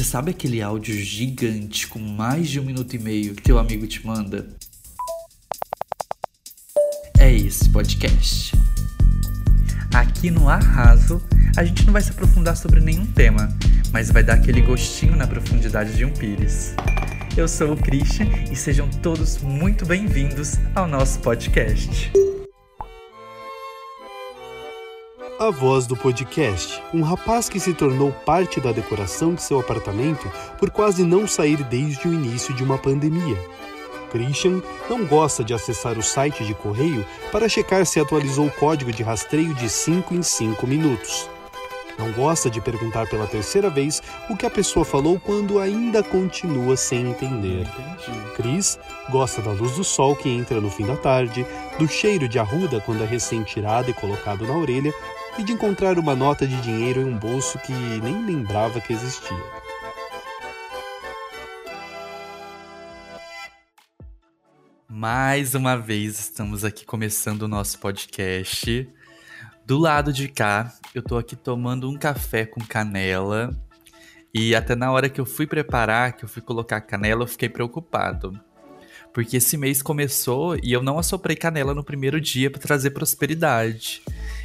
Você 0.00 0.04
sabe 0.04 0.30
aquele 0.30 0.62
áudio 0.62 0.94
gigante 0.94 1.86
com 1.86 1.98
mais 1.98 2.48
de 2.48 2.58
um 2.58 2.64
minuto 2.64 2.96
e 2.96 2.98
meio 2.98 3.34
que 3.34 3.42
teu 3.42 3.58
amigo 3.58 3.86
te 3.86 4.06
manda? 4.06 4.48
É 7.18 7.30
esse 7.30 7.68
podcast. 7.68 8.54
Aqui 9.92 10.30
no 10.30 10.48
Arraso, 10.48 11.22
a 11.54 11.62
gente 11.64 11.84
não 11.84 11.92
vai 11.92 12.00
se 12.00 12.12
aprofundar 12.12 12.56
sobre 12.56 12.80
nenhum 12.80 13.04
tema, 13.04 13.54
mas 13.92 14.10
vai 14.10 14.22
dar 14.22 14.36
aquele 14.36 14.62
gostinho 14.62 15.14
na 15.14 15.26
profundidade 15.26 15.94
de 15.94 16.02
um 16.06 16.14
pires. 16.14 16.74
Eu 17.36 17.46
sou 17.46 17.74
o 17.74 17.76
Christian 17.76 18.26
e 18.50 18.56
sejam 18.56 18.88
todos 18.88 19.36
muito 19.42 19.84
bem-vindos 19.84 20.54
ao 20.74 20.88
nosso 20.88 21.20
podcast. 21.20 22.10
A 25.40 25.48
voz 25.48 25.86
do 25.86 25.96
podcast, 25.96 26.82
um 26.92 27.00
rapaz 27.00 27.48
que 27.48 27.58
se 27.58 27.72
tornou 27.72 28.12
parte 28.12 28.60
da 28.60 28.72
decoração 28.72 29.32
de 29.32 29.42
seu 29.42 29.58
apartamento 29.58 30.30
por 30.58 30.70
quase 30.70 31.02
não 31.02 31.26
sair 31.26 31.64
desde 31.64 32.06
o 32.06 32.12
início 32.12 32.52
de 32.52 32.62
uma 32.62 32.76
pandemia. 32.76 33.38
Christian 34.10 34.60
não 34.86 35.06
gosta 35.06 35.42
de 35.42 35.54
acessar 35.54 35.96
o 35.96 36.02
site 36.02 36.44
de 36.44 36.52
correio 36.52 37.06
para 37.32 37.48
checar 37.48 37.86
se 37.86 37.98
atualizou 37.98 38.48
o 38.48 38.50
código 38.50 38.92
de 38.92 39.02
rastreio 39.02 39.54
de 39.54 39.70
5 39.70 40.14
em 40.14 40.22
5 40.22 40.66
minutos. 40.66 41.26
Não 41.98 42.12
gosta 42.12 42.50
de 42.50 42.60
perguntar 42.60 43.08
pela 43.08 43.26
terceira 43.26 43.70
vez 43.70 44.02
o 44.28 44.36
que 44.36 44.44
a 44.44 44.50
pessoa 44.50 44.84
falou 44.84 45.18
quando 45.18 45.58
ainda 45.58 46.02
continua 46.02 46.76
sem 46.76 47.12
entender. 47.12 47.66
Chris 48.36 48.78
gosta 49.08 49.40
da 49.40 49.52
luz 49.52 49.72
do 49.72 49.84
sol 49.84 50.14
que 50.14 50.28
entra 50.28 50.60
no 50.60 50.70
fim 50.70 50.84
da 50.84 50.96
tarde, 50.96 51.46
do 51.78 51.88
cheiro 51.88 52.28
de 52.28 52.38
arruda 52.38 52.78
quando 52.84 53.02
é 53.02 53.06
recém-tirado 53.06 53.90
e 53.90 53.94
colocado 53.94 54.46
na 54.46 54.54
orelha 54.54 54.94
e 55.40 55.42
de 55.42 55.52
encontrar 55.52 55.98
uma 55.98 56.14
nota 56.14 56.46
de 56.46 56.60
dinheiro 56.60 57.00
em 57.00 57.04
um 57.04 57.16
bolso 57.16 57.58
que 57.60 57.72
nem 57.72 58.26
lembrava 58.26 58.78
que 58.78 58.92
existia. 58.92 59.42
Mais 64.86 65.54
uma 65.54 65.78
vez 65.78 66.20
estamos 66.20 66.62
aqui 66.62 66.84
começando 66.84 67.42
o 67.42 67.48
nosso 67.48 67.78
podcast. 67.78 68.86
Do 69.64 69.78
lado 69.78 70.12
de 70.12 70.28
cá, 70.28 70.74
eu 70.94 71.02
tô 71.02 71.16
aqui 71.16 71.34
tomando 71.34 71.88
um 71.88 71.96
café 71.96 72.44
com 72.44 72.60
canela. 72.60 73.50
E 74.34 74.54
até 74.54 74.76
na 74.76 74.92
hora 74.92 75.08
que 75.08 75.22
eu 75.22 75.24
fui 75.24 75.46
preparar, 75.46 76.12
que 76.12 76.24
eu 76.24 76.28
fui 76.28 76.42
colocar 76.42 76.82
canela, 76.82 77.22
eu 77.22 77.26
fiquei 77.26 77.48
preocupado. 77.48 78.38
Porque 79.14 79.38
esse 79.38 79.56
mês 79.56 79.80
começou 79.80 80.56
e 80.62 80.70
eu 80.70 80.82
não 80.82 80.98
assoprei 80.98 81.34
canela 81.34 81.74
no 81.74 81.82
primeiro 81.82 82.20
dia 82.20 82.50
para 82.50 82.60
trazer 82.60 82.90
prosperidade. 82.90 84.02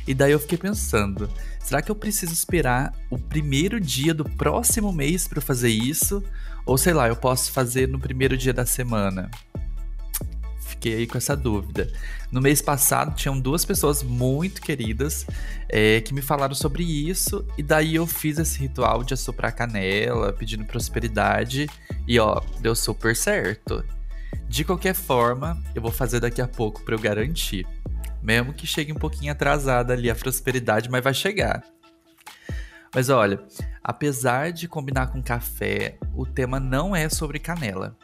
E 0.07 0.13
daí 0.13 0.31
eu 0.31 0.39
fiquei 0.39 0.57
pensando, 0.57 1.29
será 1.59 1.81
que 1.81 1.89
eu 1.89 1.95
preciso 1.95 2.31
esperar 2.31 2.93
o 3.09 3.17
primeiro 3.17 3.79
dia 3.79 4.13
do 4.13 4.23
próximo 4.23 4.91
mês 4.91 5.27
para 5.27 5.41
fazer 5.41 5.69
isso? 5.69 6.23
Ou 6.65 6.77
sei 6.77 6.93
lá, 6.93 7.07
eu 7.07 7.15
posso 7.15 7.51
fazer 7.51 7.87
no 7.87 7.99
primeiro 7.99 8.37
dia 8.37 8.53
da 8.53 8.65
semana? 8.65 9.29
Fiquei 10.59 10.95
aí 10.95 11.07
com 11.07 11.17
essa 11.17 11.35
dúvida. 11.35 11.91
No 12.31 12.41
mês 12.41 12.61
passado 12.61 13.15
tinham 13.15 13.39
duas 13.39 13.65
pessoas 13.65 14.03
muito 14.03 14.61
queridas 14.61 15.25
é, 15.69 16.01
que 16.01 16.13
me 16.13 16.21
falaram 16.21 16.53
sobre 16.53 16.83
isso, 16.83 17.45
e 17.57 17.63
daí 17.63 17.95
eu 17.95 18.05
fiz 18.05 18.37
esse 18.37 18.59
ritual 18.59 19.03
de 19.03 19.13
assoprar 19.13 19.55
canela, 19.55 20.33
pedindo 20.33 20.65
prosperidade, 20.65 21.67
e 22.07 22.19
ó, 22.19 22.41
deu 22.59 22.75
super 22.75 23.15
certo. 23.15 23.83
De 24.47 24.63
qualquer 24.63 24.93
forma, 24.93 25.61
eu 25.73 25.81
vou 25.81 25.91
fazer 25.91 26.19
daqui 26.19 26.41
a 26.41 26.47
pouco 26.47 26.83
para 26.83 26.93
eu 26.93 26.99
garantir. 26.99 27.65
Mesmo 28.25 28.53
que 28.53 28.65
chegue 28.65 28.91
um 28.91 28.95
pouquinho 28.95 29.31
atrasada 29.31 29.93
ali 29.93 30.09
a 30.09 30.15
prosperidade, 30.15 30.89
mas 30.89 31.03
vai 31.03 31.13
chegar. 31.13 31.63
Mas 32.91 33.07
olha, 33.07 33.39
apesar 33.83 34.51
de 34.51 34.67
combinar 34.67 35.07
com 35.07 35.21
café, 35.21 35.99
o 36.11 36.25
tema 36.25 36.59
não 36.59 36.95
é 36.95 37.07
sobre 37.07 37.37
canela. 37.37 37.95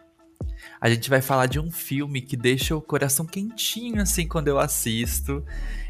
A 0.80 0.88
gente 0.92 1.10
vai 1.10 1.22
falar 1.22 1.48
de 1.48 1.60
um 1.60 1.72
filme 1.72 2.22
que 2.22 2.38
deixa 2.38 2.76
o 2.76 2.82
coração 2.82 3.26
quentinho 3.26 4.00
assim 4.00 4.28
quando 4.28 4.48
eu 4.48 4.60
assisto. 4.60 5.44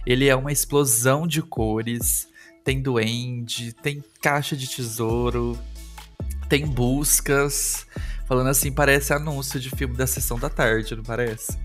Ele 0.05 0.29
é 0.29 0.35
uma 0.35 0.51
explosão 0.51 1.27
de 1.27 1.41
cores, 1.41 2.29
tem 2.63 2.81
duende, 2.81 3.73
tem 3.73 4.01
caixa 4.21 4.55
de 4.55 4.65
tesouro, 4.65 5.59
tem 6.47 6.65
buscas. 6.65 7.85
Falando 8.25 8.47
assim, 8.47 8.71
parece 8.71 9.11
anúncio 9.11 9.59
de 9.59 9.69
filme 9.71 9.97
da 9.97 10.07
sessão 10.07 10.39
da 10.39 10.49
tarde, 10.49 10.95
não 10.95 11.03
parece? 11.03 11.59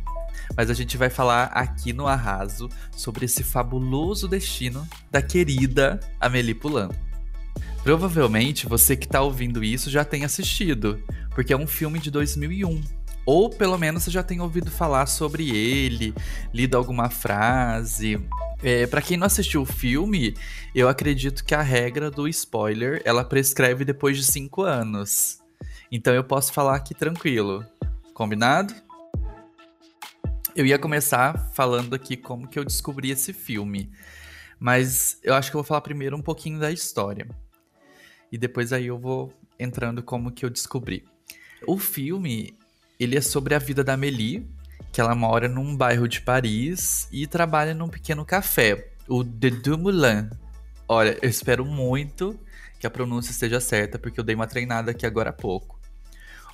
Mas 0.56 0.70
a 0.70 0.74
gente 0.74 0.96
vai 0.96 1.10
falar 1.10 1.44
aqui 1.46 1.92
no 1.92 2.06
Arraso 2.06 2.68
sobre 2.90 3.24
esse 3.24 3.42
fabuloso 3.42 4.28
destino 4.28 4.86
da 5.10 5.22
querida 5.22 6.00
Amélie 6.20 6.54
Poulain. 6.54 6.90
Provavelmente 7.82 8.66
você 8.66 8.96
que 8.96 9.06
está 9.06 9.22
ouvindo 9.22 9.62
isso 9.62 9.88
já 9.88 10.04
tem 10.04 10.24
assistido, 10.24 11.00
porque 11.34 11.52
é 11.52 11.56
um 11.56 11.66
filme 11.66 11.98
de 11.98 12.10
2001. 12.10 12.82
Ou 13.24 13.50
pelo 13.50 13.76
menos 13.76 14.04
você 14.04 14.10
já 14.10 14.22
tem 14.22 14.40
ouvido 14.40 14.70
falar 14.70 15.06
sobre 15.06 15.50
ele, 15.50 16.14
lido 16.54 16.76
alguma 16.76 17.10
frase. 17.10 18.20
É, 18.62 18.86
para 18.86 19.02
quem 19.02 19.16
não 19.16 19.26
assistiu 19.26 19.62
o 19.62 19.66
filme, 19.66 20.34
eu 20.74 20.88
acredito 20.88 21.44
que 21.44 21.54
a 21.54 21.62
regra 21.62 22.10
do 22.10 22.28
spoiler 22.28 23.02
ela 23.04 23.24
prescreve 23.24 23.84
depois 23.84 24.16
de 24.16 24.24
cinco 24.24 24.62
anos. 24.62 25.40
Então 25.90 26.14
eu 26.14 26.24
posso 26.24 26.52
falar 26.52 26.76
aqui 26.76 26.94
tranquilo. 26.94 27.64
Combinado? 28.14 28.74
Eu 30.56 30.64
ia 30.64 30.78
começar 30.78 31.50
falando 31.52 31.94
aqui 31.94 32.16
como 32.16 32.48
que 32.48 32.58
eu 32.58 32.64
descobri 32.64 33.10
esse 33.10 33.34
filme, 33.34 33.92
mas 34.58 35.20
eu 35.22 35.34
acho 35.34 35.50
que 35.50 35.54
eu 35.54 35.60
vou 35.60 35.68
falar 35.68 35.82
primeiro 35.82 36.16
um 36.16 36.22
pouquinho 36.22 36.58
da 36.58 36.72
história. 36.72 37.28
E 38.32 38.38
depois 38.38 38.72
aí 38.72 38.86
eu 38.86 38.98
vou 38.98 39.30
entrando 39.58 40.02
como 40.02 40.32
que 40.32 40.46
eu 40.46 40.48
descobri. 40.48 41.04
O 41.66 41.76
filme, 41.76 42.56
ele 42.98 43.18
é 43.18 43.20
sobre 43.20 43.54
a 43.54 43.58
vida 43.58 43.84
da 43.84 43.92
Amélie, 43.92 44.48
que 44.90 44.98
ela 44.98 45.14
mora 45.14 45.46
num 45.46 45.76
bairro 45.76 46.08
de 46.08 46.22
Paris 46.22 47.06
e 47.12 47.26
trabalha 47.26 47.74
num 47.74 47.90
pequeno 47.90 48.24
café, 48.24 48.92
o 49.06 49.22
The 49.22 49.50
Deux 49.50 49.78
Moulins. 49.78 50.30
Olha, 50.88 51.18
eu 51.20 51.28
espero 51.28 51.66
muito 51.66 52.34
que 52.80 52.86
a 52.86 52.90
pronúncia 52.90 53.30
esteja 53.30 53.60
certa, 53.60 53.98
porque 53.98 54.18
eu 54.18 54.24
dei 54.24 54.34
uma 54.34 54.46
treinada 54.46 54.92
aqui 54.92 55.04
agora 55.04 55.28
há 55.28 55.34
pouco. 55.34 55.75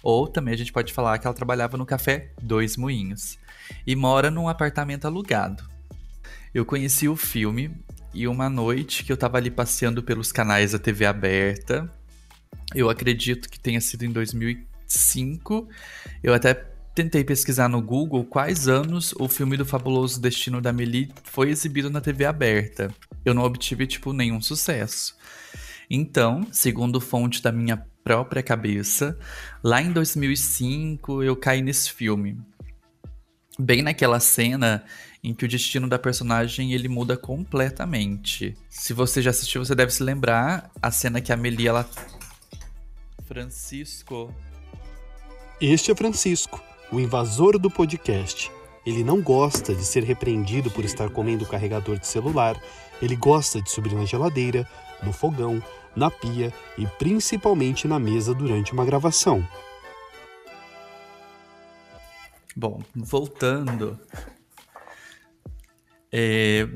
Ou 0.02 0.26
também 0.26 0.54
a 0.54 0.56
gente 0.56 0.72
pode 0.72 0.92
falar 0.92 1.18
que 1.18 1.26
ela 1.26 1.34
trabalhava 1.34 1.76
no 1.76 1.86
café 1.86 2.30
Dois 2.40 2.76
Moinhos 2.76 3.38
e 3.86 3.94
mora 3.94 4.30
num 4.30 4.48
apartamento 4.48 5.06
alugado. 5.06 5.64
Eu 6.52 6.64
conheci 6.64 7.08
o 7.08 7.16
filme 7.16 7.70
e 8.12 8.28
uma 8.28 8.50
noite 8.50 9.04
que 9.04 9.12
eu 9.12 9.16
tava 9.16 9.38
ali 9.38 9.50
passeando 9.50 10.02
pelos 10.02 10.32
canais 10.32 10.72
da 10.72 10.78
TV 10.78 11.06
aberta, 11.06 11.90
eu 12.74 12.88
acredito 12.90 13.48
que 13.48 13.58
tenha 13.58 13.80
sido 13.80 14.04
em 14.04 14.10
2005, 14.10 15.68
eu 16.22 16.34
até 16.34 16.54
tentei 16.94 17.24
pesquisar 17.24 17.68
no 17.68 17.80
Google 17.80 18.24
quais 18.24 18.68
anos 18.68 19.14
o 19.18 19.28
filme 19.28 19.56
do 19.56 19.64
Fabuloso 19.64 20.20
Destino 20.20 20.60
da 20.60 20.70
Amélie 20.70 21.10
foi 21.24 21.50
exibido 21.50 21.88
na 21.88 22.00
TV 22.00 22.24
aberta. 22.24 22.94
Eu 23.24 23.34
não 23.34 23.42
obtive, 23.42 23.86
tipo, 23.86 24.12
nenhum 24.12 24.40
sucesso. 24.40 25.16
Então, 25.94 26.46
segundo 26.50 27.02
fonte 27.02 27.42
da 27.42 27.52
minha 27.52 27.86
própria 28.02 28.42
cabeça, 28.42 29.18
lá 29.62 29.82
em 29.82 29.92
2005 29.92 31.22
eu 31.22 31.36
caí 31.36 31.60
nesse 31.60 31.92
filme 31.92 32.40
bem 33.58 33.82
naquela 33.82 34.18
cena 34.18 34.84
em 35.22 35.34
que 35.34 35.44
o 35.44 35.48
destino 35.48 35.86
da 35.86 35.98
personagem 35.98 36.72
ele 36.72 36.88
muda 36.88 37.14
completamente. 37.14 38.56
Se 38.70 38.94
você 38.94 39.20
já 39.20 39.30
assistiu, 39.30 39.62
você 39.62 39.74
deve 39.74 39.92
se 39.92 40.02
lembrar 40.02 40.70
a 40.80 40.90
cena 40.90 41.20
que 41.20 41.30
a 41.30 41.34
Amelie 41.34 41.68
ela 41.68 41.86
Francisco. 43.26 44.34
Este 45.60 45.92
é 45.92 45.94
Francisco, 45.94 46.64
o 46.90 46.98
invasor 46.98 47.58
do 47.58 47.70
podcast. 47.70 48.50
Ele 48.84 49.04
não 49.04 49.20
gosta 49.20 49.74
de 49.74 49.84
ser 49.84 50.02
repreendido 50.02 50.70
por 50.70 50.86
estar 50.86 51.10
comendo 51.10 51.44
o 51.44 51.48
carregador 51.48 51.98
de 51.98 52.06
celular. 52.06 52.60
Ele 53.00 53.14
gosta 53.14 53.60
de 53.60 53.70
subir 53.70 53.94
na 53.94 54.06
geladeira, 54.06 54.66
no 55.04 55.12
fogão, 55.12 55.62
na 55.94 56.10
pia 56.10 56.52
e 56.78 56.86
principalmente 56.98 57.86
na 57.86 57.98
mesa 57.98 58.34
durante 58.34 58.72
uma 58.72 58.84
gravação. 58.84 59.46
Bom, 62.54 62.82
voltando. 62.94 63.98
É, 66.10 66.68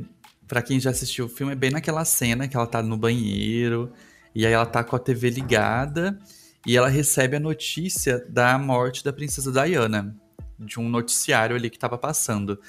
para 0.48 0.62
quem 0.62 0.80
já 0.80 0.90
assistiu 0.90 1.26
o 1.26 1.28
filme, 1.28 1.52
é 1.52 1.56
bem 1.56 1.70
naquela 1.70 2.04
cena 2.04 2.48
que 2.48 2.56
ela 2.56 2.66
tá 2.66 2.82
no 2.82 2.96
banheiro 2.96 3.92
e 4.34 4.46
aí 4.46 4.52
ela 4.52 4.66
tá 4.66 4.82
com 4.82 4.96
a 4.96 4.98
TV 4.98 5.30
ligada 5.30 6.19
e 6.66 6.76
ela 6.76 6.88
recebe 6.88 7.36
a 7.36 7.40
notícia 7.40 8.24
da 8.28 8.58
morte 8.58 9.04
da 9.04 9.12
princesa 9.12 9.52
Diana, 9.52 10.16
de 10.58 10.80
um 10.80 10.88
noticiário 10.88 11.54
ali 11.54 11.70
que 11.70 11.78
tava 11.78 11.98
passando. 11.98 12.60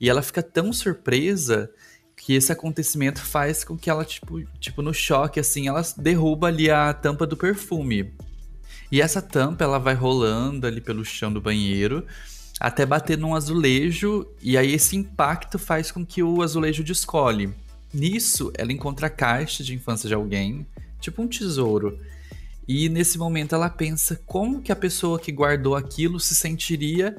E 0.00 0.08
ela 0.08 0.22
fica 0.22 0.42
tão 0.42 0.72
surpresa 0.72 1.70
que 2.24 2.32
esse 2.32 2.50
acontecimento 2.50 3.20
faz 3.20 3.64
com 3.64 3.76
que 3.76 3.90
ela, 3.90 4.02
tipo, 4.02 4.42
tipo 4.58 4.80
no 4.80 4.94
choque, 4.94 5.38
assim, 5.38 5.68
ela 5.68 5.82
derruba 5.98 6.46
ali 6.46 6.70
a 6.70 6.94
tampa 6.94 7.26
do 7.26 7.36
perfume. 7.36 8.14
E 8.90 9.02
essa 9.02 9.20
tampa, 9.20 9.62
ela 9.62 9.78
vai 9.78 9.92
rolando 9.92 10.66
ali 10.66 10.80
pelo 10.80 11.04
chão 11.04 11.30
do 11.30 11.38
banheiro 11.38 12.06
até 12.58 12.86
bater 12.86 13.18
num 13.18 13.34
azulejo, 13.34 14.26
e 14.40 14.56
aí 14.56 14.72
esse 14.72 14.96
impacto 14.96 15.58
faz 15.58 15.92
com 15.92 16.06
que 16.06 16.22
o 16.22 16.40
azulejo 16.40 16.82
descole. 16.82 17.52
Nisso, 17.92 18.50
ela 18.56 18.72
encontra 18.72 19.08
a 19.08 19.10
caixa 19.10 19.62
de 19.62 19.74
infância 19.74 20.08
de 20.08 20.14
alguém, 20.14 20.66
tipo 21.00 21.20
um 21.20 21.28
tesouro. 21.28 21.98
E 22.66 22.88
nesse 22.88 23.18
momento 23.18 23.54
ela 23.54 23.68
pensa 23.68 24.18
como 24.24 24.62
que 24.62 24.72
a 24.72 24.76
pessoa 24.76 25.18
que 25.18 25.30
guardou 25.30 25.76
aquilo 25.76 26.18
se 26.18 26.34
sentiria 26.34 27.14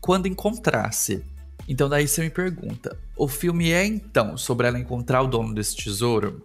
quando 0.00 0.28
encontrasse. 0.28 1.24
Então 1.68 1.88
daí 1.88 2.06
você 2.06 2.22
me 2.22 2.30
pergunta, 2.30 2.96
o 3.16 3.26
filme 3.26 3.72
é 3.72 3.84
então 3.84 4.36
sobre 4.36 4.68
ela 4.68 4.78
encontrar 4.78 5.22
o 5.22 5.26
dono 5.26 5.52
desse 5.52 5.76
tesouro? 5.76 6.44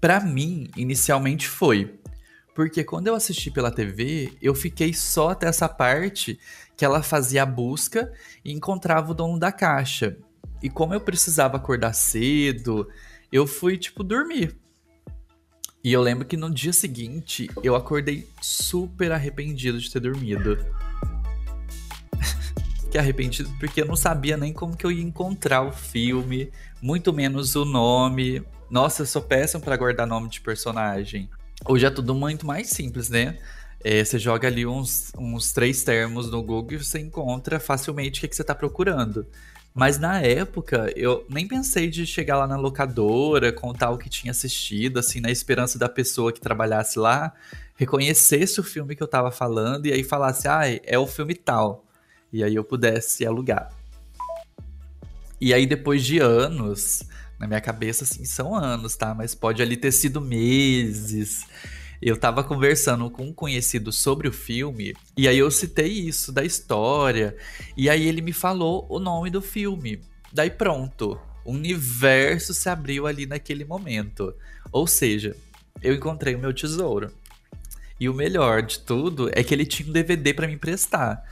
Para 0.00 0.20
mim, 0.20 0.70
inicialmente 0.76 1.46
foi, 1.46 2.00
porque 2.54 2.82
quando 2.82 3.08
eu 3.08 3.14
assisti 3.14 3.50
pela 3.50 3.70
TV, 3.70 4.32
eu 4.40 4.54
fiquei 4.54 4.94
só 4.94 5.30
até 5.30 5.46
essa 5.46 5.68
parte 5.68 6.38
que 6.76 6.84
ela 6.84 7.02
fazia 7.02 7.42
a 7.42 7.46
busca 7.46 8.10
e 8.42 8.52
encontrava 8.52 9.10
o 9.12 9.14
dono 9.14 9.38
da 9.38 9.52
caixa. 9.52 10.16
E 10.62 10.70
como 10.70 10.94
eu 10.94 11.00
precisava 11.00 11.58
acordar 11.58 11.92
cedo, 11.92 12.88
eu 13.30 13.46
fui 13.46 13.76
tipo 13.76 14.02
dormir. 14.02 14.56
E 15.82 15.92
eu 15.92 16.02
lembro 16.02 16.26
que 16.26 16.36
no 16.36 16.52
dia 16.52 16.72
seguinte 16.72 17.48
eu 17.62 17.74
acordei 17.74 18.28
super 18.42 19.12
arrependido 19.12 19.78
de 19.78 19.90
ter 19.90 20.00
dormido. 20.00 20.58
Fiquei 22.90 23.00
arrependido 23.00 23.48
porque 23.60 23.82
eu 23.82 23.86
não 23.86 23.94
sabia 23.94 24.36
nem 24.36 24.52
como 24.52 24.76
que 24.76 24.84
eu 24.84 24.90
ia 24.90 25.00
encontrar 25.00 25.62
o 25.62 25.70
filme, 25.70 26.50
muito 26.82 27.12
menos 27.12 27.54
o 27.54 27.64
nome. 27.64 28.42
Nossa, 28.68 29.02
eu 29.02 29.06
sou 29.06 29.22
péssimo 29.22 29.62
para 29.62 29.76
guardar 29.76 30.08
nome 30.08 30.28
de 30.28 30.40
personagem. 30.40 31.30
Hoje 31.64 31.86
é 31.86 31.90
tudo 31.90 32.16
muito 32.16 32.44
mais 32.44 32.68
simples, 32.70 33.08
né? 33.08 33.38
É, 33.84 34.04
você 34.04 34.18
joga 34.18 34.48
ali 34.48 34.66
uns, 34.66 35.12
uns 35.16 35.52
três 35.52 35.84
termos 35.84 36.32
no 36.32 36.42
Google 36.42 36.72
e 36.72 36.78
você 36.78 36.98
encontra 36.98 37.60
facilmente 37.60 38.18
o 38.18 38.22
que, 38.22 38.26
que 38.26 38.34
você 38.34 38.42
está 38.42 38.56
procurando. 38.56 39.24
Mas 39.72 39.96
na 39.96 40.20
época, 40.20 40.92
eu 40.96 41.24
nem 41.30 41.46
pensei 41.46 41.88
de 41.90 42.04
chegar 42.04 42.38
lá 42.38 42.46
na 42.48 42.56
locadora, 42.56 43.52
contar 43.52 43.90
o 43.90 43.98
que 43.98 44.08
tinha 44.08 44.32
assistido, 44.32 44.98
assim, 44.98 45.20
na 45.20 45.30
esperança 45.30 45.78
da 45.78 45.88
pessoa 45.88 46.32
que 46.32 46.40
trabalhasse 46.40 46.98
lá 46.98 47.32
reconhecesse 47.76 48.60
o 48.60 48.64
filme 48.64 48.96
que 48.96 49.02
eu 49.02 49.08
tava 49.08 49.30
falando 49.30 49.86
e 49.86 49.92
aí 49.92 50.02
falasse, 50.02 50.48
ah, 50.48 50.62
é 50.66 50.98
o 50.98 51.06
filme 51.06 51.36
tal. 51.36 51.86
E 52.32 52.44
aí 52.44 52.54
eu 52.54 52.64
pudesse 52.64 53.26
alugar. 53.26 53.70
E 55.40 55.54
aí, 55.54 55.66
depois 55.66 56.04
de 56.04 56.18
anos, 56.18 57.02
na 57.38 57.46
minha 57.46 57.60
cabeça, 57.60 58.04
assim, 58.04 58.24
são 58.24 58.54
anos, 58.54 58.94
tá? 58.94 59.14
Mas 59.14 59.34
pode 59.34 59.62
ali 59.62 59.76
ter 59.76 59.92
sido 59.92 60.20
meses 60.20 61.46
eu 62.00 62.16
tava 62.16 62.42
conversando 62.42 63.10
com 63.10 63.26
um 63.26 63.32
conhecido 63.32 63.92
sobre 63.92 64.26
o 64.26 64.32
filme, 64.32 64.96
e 65.16 65.28
aí 65.28 65.38
eu 65.38 65.50
citei 65.50 65.92
isso 65.92 66.32
da 66.32 66.42
história, 66.42 67.36
e 67.76 67.90
aí 67.90 68.08
ele 68.08 68.22
me 68.22 68.32
falou 68.32 68.86
o 68.88 68.98
nome 68.98 69.28
do 69.28 69.42
filme. 69.42 70.00
Daí 70.32 70.50
pronto, 70.50 71.20
o 71.44 71.52
universo 71.52 72.54
se 72.54 72.70
abriu 72.70 73.06
ali 73.06 73.26
naquele 73.26 73.66
momento. 73.66 74.34
Ou 74.72 74.86
seja, 74.86 75.36
eu 75.82 75.92
encontrei 75.92 76.34
o 76.34 76.38
meu 76.38 76.54
tesouro. 76.54 77.12
E 77.98 78.08
o 78.08 78.14
melhor 78.14 78.62
de 78.62 78.78
tudo 78.78 79.28
é 79.34 79.44
que 79.44 79.52
ele 79.52 79.66
tinha 79.66 79.86
um 79.86 79.92
DVD 79.92 80.32
para 80.32 80.46
me 80.46 80.54
emprestar. 80.54 81.22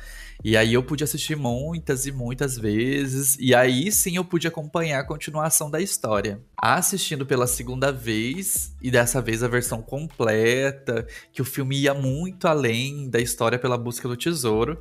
E 0.44 0.56
aí 0.56 0.74
eu 0.74 0.84
pude 0.84 1.02
assistir 1.02 1.36
muitas 1.36 2.06
e 2.06 2.12
muitas 2.12 2.56
vezes, 2.56 3.36
e 3.40 3.52
aí 3.54 3.90
sim 3.90 4.16
eu 4.16 4.24
pude 4.24 4.46
acompanhar 4.46 5.00
a 5.00 5.04
continuação 5.04 5.68
da 5.68 5.80
história. 5.80 6.40
Assistindo 6.56 7.26
pela 7.26 7.46
segunda 7.46 7.90
vez, 7.90 8.72
e 8.80 8.88
dessa 8.88 9.20
vez 9.20 9.42
a 9.42 9.48
versão 9.48 9.82
completa, 9.82 11.06
que 11.32 11.42
o 11.42 11.44
filme 11.44 11.76
ia 11.76 11.92
muito 11.92 12.46
além 12.46 13.10
da 13.10 13.20
história 13.20 13.58
pela 13.58 13.76
busca 13.76 14.08
do 14.08 14.16
tesouro, 14.16 14.78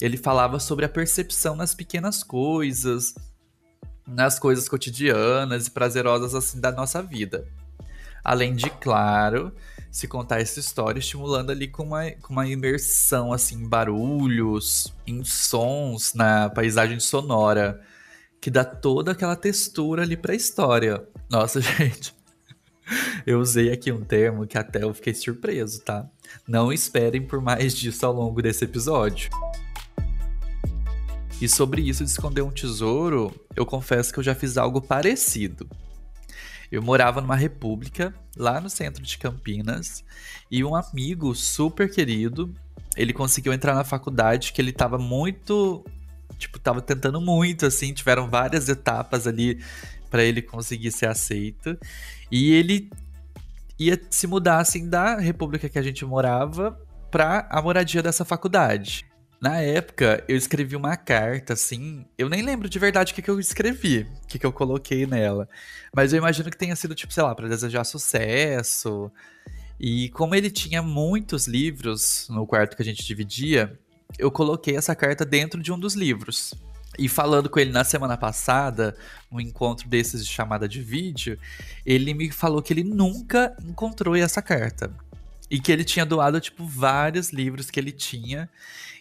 ele 0.00 0.16
falava 0.16 0.58
sobre 0.58 0.84
a 0.84 0.88
percepção 0.88 1.54
nas 1.54 1.72
pequenas 1.72 2.24
coisas, 2.24 3.14
nas 4.04 4.40
coisas 4.40 4.68
cotidianas 4.68 5.68
e 5.68 5.70
prazerosas 5.70 6.34
assim 6.34 6.60
da 6.60 6.72
nossa 6.72 7.00
vida. 7.00 7.46
Além 8.24 8.56
de, 8.56 8.68
claro, 8.70 9.52
se 9.96 10.06
contar 10.06 10.42
essa 10.42 10.60
história, 10.60 10.98
estimulando 10.98 11.48
ali 11.48 11.66
com 11.66 11.82
uma, 11.82 12.10
com 12.10 12.30
uma 12.30 12.46
imersão, 12.46 13.32
assim, 13.32 13.62
em 13.62 13.66
barulhos, 13.66 14.94
em 15.06 15.24
sons, 15.24 16.12
na 16.12 16.50
paisagem 16.50 17.00
sonora, 17.00 17.80
que 18.38 18.50
dá 18.50 18.62
toda 18.62 19.12
aquela 19.12 19.34
textura 19.34 20.02
ali 20.02 20.14
pra 20.14 20.34
história. 20.34 21.02
Nossa, 21.30 21.62
gente. 21.64 22.14
Eu 23.26 23.40
usei 23.40 23.72
aqui 23.72 23.90
um 23.90 24.04
termo 24.04 24.46
que 24.46 24.58
até 24.58 24.82
eu 24.82 24.92
fiquei 24.92 25.14
surpreso, 25.14 25.80
tá? 25.80 26.06
Não 26.46 26.70
esperem 26.70 27.26
por 27.26 27.40
mais 27.40 27.74
disso 27.74 28.04
ao 28.04 28.12
longo 28.12 28.42
desse 28.42 28.66
episódio. 28.66 29.30
E 31.40 31.48
sobre 31.48 31.80
isso 31.80 32.04
de 32.04 32.10
esconder 32.10 32.42
um 32.42 32.50
tesouro, 32.50 33.34
eu 33.56 33.64
confesso 33.64 34.12
que 34.12 34.18
eu 34.18 34.24
já 34.24 34.34
fiz 34.34 34.58
algo 34.58 34.82
parecido. 34.82 35.66
Eu 36.70 36.82
morava 36.82 37.20
numa 37.20 37.36
república, 37.36 38.14
lá 38.36 38.60
no 38.60 38.68
centro 38.68 39.02
de 39.02 39.18
Campinas, 39.18 40.04
e 40.50 40.64
um 40.64 40.74
amigo 40.74 41.34
super 41.34 41.90
querido, 41.90 42.52
ele 42.96 43.12
conseguiu 43.12 43.52
entrar 43.52 43.74
na 43.74 43.84
faculdade 43.84 44.52
que 44.52 44.60
ele 44.60 44.70
estava 44.70 44.98
muito, 44.98 45.84
tipo, 46.38 46.58
tava 46.58 46.80
tentando 46.80 47.20
muito, 47.20 47.66
assim, 47.66 47.92
tiveram 47.92 48.28
várias 48.28 48.68
etapas 48.68 49.26
ali 49.26 49.62
para 50.10 50.24
ele 50.24 50.40
conseguir 50.42 50.90
ser 50.92 51.06
aceito. 51.06 51.78
E 52.30 52.52
ele 52.52 52.90
ia 53.78 54.00
se 54.10 54.26
mudar, 54.26 54.58
assim, 54.58 54.88
da 54.88 55.16
república 55.18 55.68
que 55.68 55.78
a 55.78 55.82
gente 55.82 56.04
morava 56.04 56.78
para 57.10 57.46
a 57.50 57.60
moradia 57.60 58.02
dessa 58.02 58.24
faculdade. 58.24 59.06
Na 59.40 59.60
época, 59.60 60.24
eu 60.26 60.36
escrevi 60.36 60.74
uma 60.74 60.96
carta, 60.96 61.52
assim. 61.52 62.06
Eu 62.16 62.28
nem 62.28 62.42
lembro 62.42 62.68
de 62.68 62.78
verdade 62.78 63.12
o 63.12 63.14
que, 63.14 63.22
que 63.22 63.30
eu 63.30 63.38
escrevi, 63.38 64.08
o 64.24 64.26
que, 64.26 64.38
que 64.38 64.46
eu 64.46 64.52
coloquei 64.52 65.06
nela. 65.06 65.48
Mas 65.94 66.12
eu 66.12 66.18
imagino 66.18 66.50
que 66.50 66.56
tenha 66.56 66.74
sido, 66.74 66.94
tipo, 66.94 67.12
sei 67.12 67.22
lá, 67.22 67.34
para 67.34 67.48
desejar 67.48 67.84
sucesso. 67.84 69.10
E 69.78 70.08
como 70.10 70.34
ele 70.34 70.50
tinha 70.50 70.80
muitos 70.82 71.46
livros 71.46 72.26
no 72.30 72.46
quarto 72.46 72.76
que 72.76 72.82
a 72.82 72.84
gente 72.84 73.04
dividia, 73.04 73.78
eu 74.18 74.30
coloquei 74.30 74.76
essa 74.76 74.94
carta 74.94 75.24
dentro 75.24 75.62
de 75.62 75.70
um 75.70 75.78
dos 75.78 75.94
livros. 75.94 76.54
E 76.98 77.08
falando 77.08 77.50
com 77.50 77.60
ele 77.60 77.72
na 77.72 77.84
semana 77.84 78.16
passada, 78.16 78.96
um 79.30 79.38
encontro 79.38 79.86
desses 79.86 80.24
de 80.24 80.32
chamada 80.32 80.66
de 80.66 80.80
vídeo, 80.80 81.38
ele 81.84 82.14
me 82.14 82.30
falou 82.30 82.62
que 82.62 82.72
ele 82.72 82.84
nunca 82.84 83.54
encontrou 83.62 84.16
essa 84.16 84.40
carta. 84.40 84.90
E 85.50 85.60
que 85.60 85.70
ele 85.70 85.84
tinha 85.84 86.04
doado, 86.04 86.40
tipo, 86.40 86.66
vários 86.66 87.32
livros 87.32 87.70
que 87.70 87.78
ele 87.78 87.92
tinha. 87.92 88.48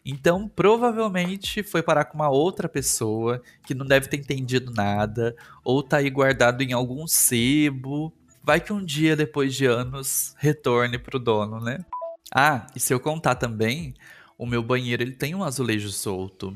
Então, 0.05 0.47
provavelmente 0.47 1.63
foi 1.63 1.81
parar 1.81 2.05
com 2.05 2.15
uma 2.15 2.29
outra 2.29 2.69
pessoa 2.69 3.41
que 3.65 3.73
não 3.73 3.85
deve 3.85 4.07
ter 4.07 4.17
entendido 4.17 4.71
nada, 4.71 5.35
ou 5.63 5.81
tá 5.81 5.97
aí 5.97 6.09
guardado 6.09 6.61
em 6.61 6.73
algum 6.73 7.07
sebo. 7.07 8.13
Vai 8.43 8.61
que 8.61 8.71
um 8.71 8.85
dia, 8.85 9.15
depois 9.15 9.55
de 9.55 9.65
anos, 9.65 10.35
retorne 10.37 10.99
pro 10.99 11.17
dono, 11.17 11.59
né? 11.59 11.83
Ah, 12.31 12.67
e 12.75 12.79
se 12.79 12.93
eu 12.93 12.99
contar 12.99 13.35
também, 13.35 13.95
o 14.37 14.45
meu 14.45 14.61
banheiro 14.61 15.01
ele 15.01 15.13
tem 15.13 15.33
um 15.33 15.43
azulejo 15.43 15.89
solto. 15.89 16.55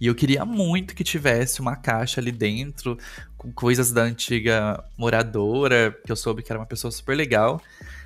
E 0.00 0.06
eu 0.06 0.14
queria 0.14 0.44
muito 0.44 0.94
que 0.94 1.04
tivesse 1.04 1.60
uma 1.60 1.76
caixa 1.76 2.20
ali 2.20 2.32
dentro, 2.32 2.98
com 3.36 3.52
coisas 3.52 3.92
da 3.92 4.02
antiga 4.02 4.82
moradora, 4.96 5.96
que 6.04 6.10
eu 6.10 6.16
soube 6.16 6.42
que 6.42 6.50
era 6.50 6.58
uma 6.58 6.66
pessoa 6.66 6.90
super 6.90 7.16
legal. 7.16 7.60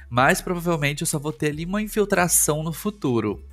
Mas 0.09 0.41
provavelmente 0.41 1.03
eu 1.03 1.07
só 1.07 1.19
vou 1.19 1.33
ter 1.33 1.49
ali 1.49 1.65
uma 1.65 1.83
infiltração 1.83 2.63
no 2.63 2.73
futuro. 2.73 3.45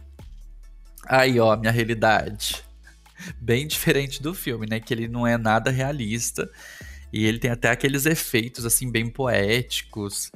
Aí, 1.05 1.39
ó, 1.39 1.55
minha 1.57 1.72
realidade. 1.72 2.63
Bem 3.39 3.67
diferente 3.67 4.22
do 4.22 4.33
filme, 4.33 4.67
né? 4.67 4.79
Que 4.79 4.93
ele 4.93 5.07
não 5.07 5.25
é 5.25 5.38
nada 5.38 5.72
realista. 5.72 6.50
E 7.12 7.25
ele 7.25 7.38
tem 7.38 7.51
até 7.51 7.69
aqueles 7.69 8.07
efeitos, 8.07 8.65
assim, 8.65 8.91
bem 8.91 9.07
poéticos. 9.07 10.31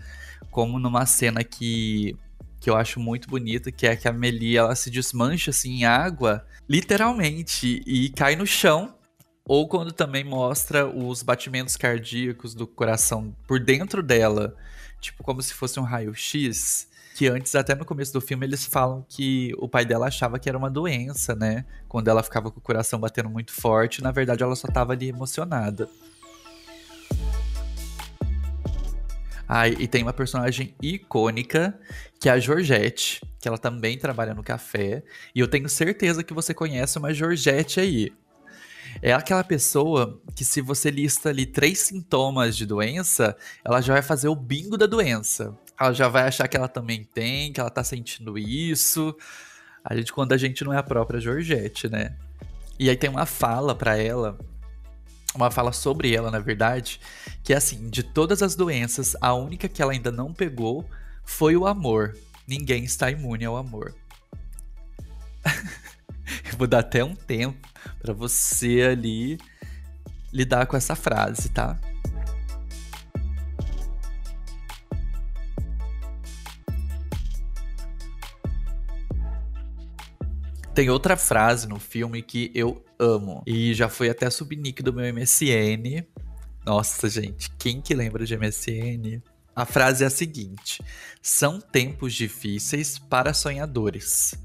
Como 0.51 0.77
numa 0.77 1.07
cena 1.07 1.43
que, 1.43 2.15
que 2.59 2.69
eu 2.69 2.75
acho 2.75 2.99
muito 2.99 3.27
bonita, 3.27 3.71
que 3.71 3.87
é 3.87 3.95
que 3.95 4.07
a 4.07 4.13
Melia, 4.13 4.59
ela 4.59 4.75
se 4.75 4.91
desmancha, 4.91 5.49
assim, 5.49 5.79
em 5.79 5.85
água, 5.85 6.45
literalmente, 6.69 7.81
e 7.85 8.09
cai 8.09 8.35
no 8.35 8.45
chão. 8.45 8.93
Ou 9.43 9.67
quando 9.67 9.91
também 9.91 10.23
mostra 10.23 10.85
os 10.85 11.23
batimentos 11.23 11.75
cardíacos 11.75 12.53
do 12.53 12.67
coração 12.67 13.35
por 13.47 13.59
dentro 13.59 14.03
dela. 14.03 14.55
Tipo, 14.99 15.23
como 15.23 15.41
se 15.41 15.53
fosse 15.53 15.79
um 15.79 15.83
raio-x 15.83 16.87
que 17.17 17.27
antes, 17.27 17.55
até 17.55 17.73
no 17.73 17.83
começo 17.83 18.13
do 18.13 18.21
filme, 18.21 18.45
eles 18.45 18.63
falam 18.63 19.03
que 19.09 19.51
o 19.57 19.67
pai 19.67 19.83
dela 19.83 20.05
achava 20.05 20.37
que 20.37 20.47
era 20.47 20.55
uma 20.55 20.69
doença, 20.69 21.33
né? 21.33 21.65
Quando 21.87 22.09
ela 22.09 22.21
ficava 22.21 22.51
com 22.51 22.59
o 22.59 22.61
coração 22.61 22.99
batendo 22.99 23.27
muito 23.27 23.51
forte, 23.51 24.03
na 24.03 24.11
verdade 24.11 24.43
ela 24.43 24.55
só 24.55 24.67
estava 24.67 24.93
ali 24.93 25.09
emocionada. 25.09 25.89
Ah, 29.47 29.67
e 29.67 29.87
tem 29.87 30.03
uma 30.03 30.13
personagem 30.13 30.75
icônica, 30.79 31.79
que 32.19 32.29
é 32.29 32.33
a 32.33 32.39
Georgette, 32.39 33.21
que 33.39 33.47
ela 33.47 33.57
também 33.57 33.97
trabalha 33.97 34.35
no 34.35 34.43
café. 34.43 35.01
E 35.33 35.39
eu 35.39 35.47
tenho 35.47 35.67
certeza 35.67 36.23
que 36.23 36.35
você 36.35 36.53
conhece 36.53 36.99
uma 36.99 37.11
Georgette 37.11 37.79
aí. 37.79 38.13
É 39.01 39.13
aquela 39.13 39.43
pessoa 39.43 40.21
que, 40.35 40.43
se 40.43 40.61
você 40.61 40.89
lista 40.89 41.29
ali 41.29 41.45
três 41.45 41.79
sintomas 41.79 42.55
de 42.55 42.65
doença, 42.65 43.35
ela 43.63 43.81
já 43.81 43.93
vai 43.93 44.01
fazer 44.01 44.27
o 44.27 44.35
bingo 44.35 44.77
da 44.77 44.85
doença 44.85 45.57
ela 45.79 45.93
já 45.93 46.07
vai 46.07 46.23
achar 46.23 46.47
que 46.47 46.57
ela 46.57 46.67
também 46.67 47.03
tem, 47.03 47.53
que 47.53 47.59
ela 47.59 47.69
tá 47.69 47.83
sentindo 47.83 48.37
isso. 48.37 49.15
A 49.83 49.95
gente, 49.95 50.11
quando 50.11 50.33
a 50.33 50.37
gente 50.37 50.63
não 50.63 50.73
é 50.73 50.77
a 50.77 50.83
própria 50.83 51.19
Georgette, 51.19 51.87
né? 51.87 52.15
E 52.79 52.89
aí 52.89 52.97
tem 52.97 53.09
uma 53.09 53.25
fala 53.25 53.75
para 53.75 53.95
ela, 53.97 54.37
uma 55.35 55.51
fala 55.51 55.71
sobre 55.71 56.13
ela, 56.15 56.31
na 56.31 56.39
verdade, 56.39 56.99
que 57.43 57.53
é 57.53 57.57
assim: 57.57 57.89
de 57.89 58.01
todas 58.01 58.41
as 58.41 58.55
doenças, 58.55 59.15
a 59.21 59.33
única 59.33 59.67
que 59.69 59.81
ela 59.81 59.91
ainda 59.91 60.11
não 60.11 60.33
pegou 60.33 60.89
foi 61.23 61.55
o 61.55 61.67
amor. 61.67 62.17
ninguém 62.47 62.83
está 62.83 63.11
imune 63.11 63.45
ao 63.45 63.55
amor. 63.55 63.93
Eu 66.51 66.55
vou 66.57 66.67
dar 66.67 66.79
até 66.79 67.03
um 67.03 67.15
tempo 67.15 67.67
para 67.99 68.13
você 68.13 68.81
ali 68.91 69.37
lidar 70.31 70.65
com 70.65 70.75
essa 70.75 70.95
frase, 70.95 71.49
tá? 71.49 71.79
Tem 80.77 80.91
outra 80.91 81.17
frase 81.17 81.67
no 81.67 81.79
filme 81.79 82.21
que 82.21 82.51
eu 82.53 82.85
amo. 82.99 83.41
E 83.47 83.73
já 83.73 83.89
foi 83.89 84.09
até 84.09 84.29
subnick 84.29 84.83
do 84.83 84.93
meu 84.93 85.11
MSN. 85.11 86.05
Nossa, 86.63 87.09
gente, 87.09 87.49
quem 87.57 87.81
que 87.81 87.95
lembra 87.95 88.25
de 88.25 88.37
MSN? 88.37 89.23
A 89.55 89.65
frase 89.65 90.03
é 90.03 90.07
a 90.07 90.11
seguinte: 90.11 90.83
São 91.19 91.59
tempos 91.59 92.13
difíceis 92.13 92.99
para 92.99 93.33
sonhadores. 93.33 94.35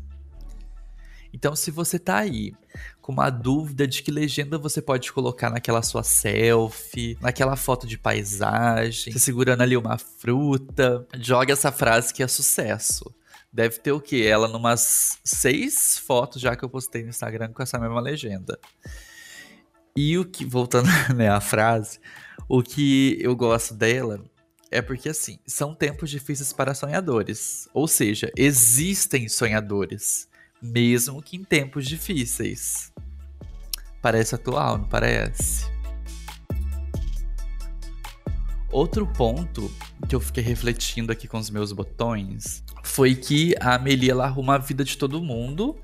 Então, 1.32 1.56
se 1.56 1.70
você 1.70 1.98
tá 1.98 2.18
aí 2.18 2.52
com 3.00 3.12
uma 3.12 3.30
dúvida 3.30 3.86
de 3.86 4.02
que 4.02 4.10
legenda 4.10 4.58
você 4.58 4.82
pode 4.82 5.12
colocar 5.12 5.50
naquela 5.50 5.82
sua 5.82 6.02
selfie, 6.02 7.16
naquela 7.20 7.56
foto 7.56 7.86
de 7.86 7.98
paisagem, 7.98 9.16
segurando 9.18 9.62
ali 9.62 9.76
uma 9.76 9.98
fruta, 9.98 11.06
joga 11.18 11.52
essa 11.52 11.72
frase 11.72 12.12
que 12.12 12.22
é 12.22 12.28
sucesso. 12.28 13.12
Deve 13.52 13.78
ter 13.78 13.92
o 13.92 14.00
quê? 14.00 14.24
Ela 14.28 14.48
numas 14.48 15.18
seis 15.24 15.98
fotos 15.98 16.40
já 16.40 16.56
que 16.56 16.64
eu 16.64 16.70
postei 16.70 17.02
no 17.02 17.10
Instagram 17.10 17.52
com 17.52 17.62
essa 17.62 17.78
mesma 17.78 18.00
legenda. 18.00 18.58
E 19.94 20.16
o 20.16 20.24
que, 20.24 20.44
voltando 20.44 20.88
né, 21.14 21.28
à 21.30 21.40
frase, 21.40 22.00
o 22.48 22.62
que 22.62 23.18
eu 23.20 23.36
gosto 23.36 23.74
dela 23.74 24.24
é 24.70 24.80
porque, 24.80 25.10
assim, 25.10 25.38
são 25.46 25.74
tempos 25.74 26.08
difíceis 26.08 26.50
para 26.50 26.74
sonhadores. 26.74 27.68
Ou 27.74 27.86
seja, 27.86 28.32
existem 28.34 29.28
sonhadores, 29.28 30.26
mesmo 30.62 31.20
que 31.20 31.36
em 31.36 31.42
tempos 31.42 31.86
difíceis. 31.86 32.92
Parece 34.00 34.34
atual, 34.34 34.78
não 34.78 34.88
parece? 34.88 35.70
Outro 38.70 39.06
ponto 39.06 39.70
que 40.08 40.14
eu 40.14 40.20
fiquei 40.20 40.42
refletindo 40.42 41.12
aqui 41.12 41.28
com 41.28 41.38
os 41.38 41.50
meus 41.50 41.72
botões 41.72 42.64
foi 42.82 43.14
que 43.14 43.54
a 43.60 43.74
Amelie 43.74 44.10
ela 44.10 44.24
arruma 44.24 44.54
a 44.54 44.58
vida 44.58 44.84
de 44.84 44.96
todo 44.96 45.20
mundo. 45.20 45.76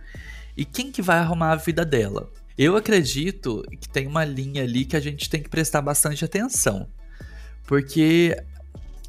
E 0.56 0.64
quem 0.64 0.90
que 0.90 1.02
vai 1.02 1.18
arrumar 1.18 1.52
a 1.52 1.56
vida 1.56 1.84
dela? 1.84 2.30
Eu 2.56 2.76
acredito 2.76 3.62
que 3.80 3.88
tem 3.88 4.06
uma 4.06 4.24
linha 4.24 4.62
ali 4.62 4.84
que 4.84 4.96
a 4.96 5.00
gente 5.00 5.28
tem 5.28 5.42
que 5.42 5.48
prestar 5.48 5.82
bastante 5.82 6.24
atenção. 6.24 6.88
Porque 7.66 8.34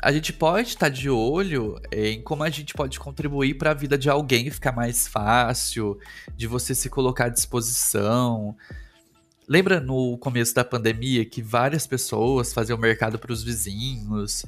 a 0.02 0.12
gente 0.12 0.34
pode 0.34 0.70
estar 0.70 0.88
tá 0.88 0.90
de 0.90 1.10
olho 1.10 1.80
em 1.92 2.22
como 2.22 2.44
a 2.44 2.50
gente 2.50 2.74
pode 2.74 3.00
contribuir 3.00 3.56
para 3.56 3.72
a 3.72 3.74
vida 3.74 3.98
de 3.98 4.10
alguém 4.10 4.50
ficar 4.50 4.72
mais 4.72 5.08
fácil, 5.08 6.00
de 6.36 6.48
você 6.48 6.74
se 6.74 6.90
colocar 6.90 7.26
à 7.26 7.30
disposição. 7.30 8.56
Lembra 9.48 9.80
no 9.80 10.18
começo 10.18 10.54
da 10.54 10.64
pandemia 10.64 11.26
que 11.26 11.42
várias 11.42 11.88
pessoas 11.88 12.54
faziam 12.54 12.78
mercado 12.78 13.18
para 13.18 13.32
os 13.32 13.44
vizinhos? 13.44 14.46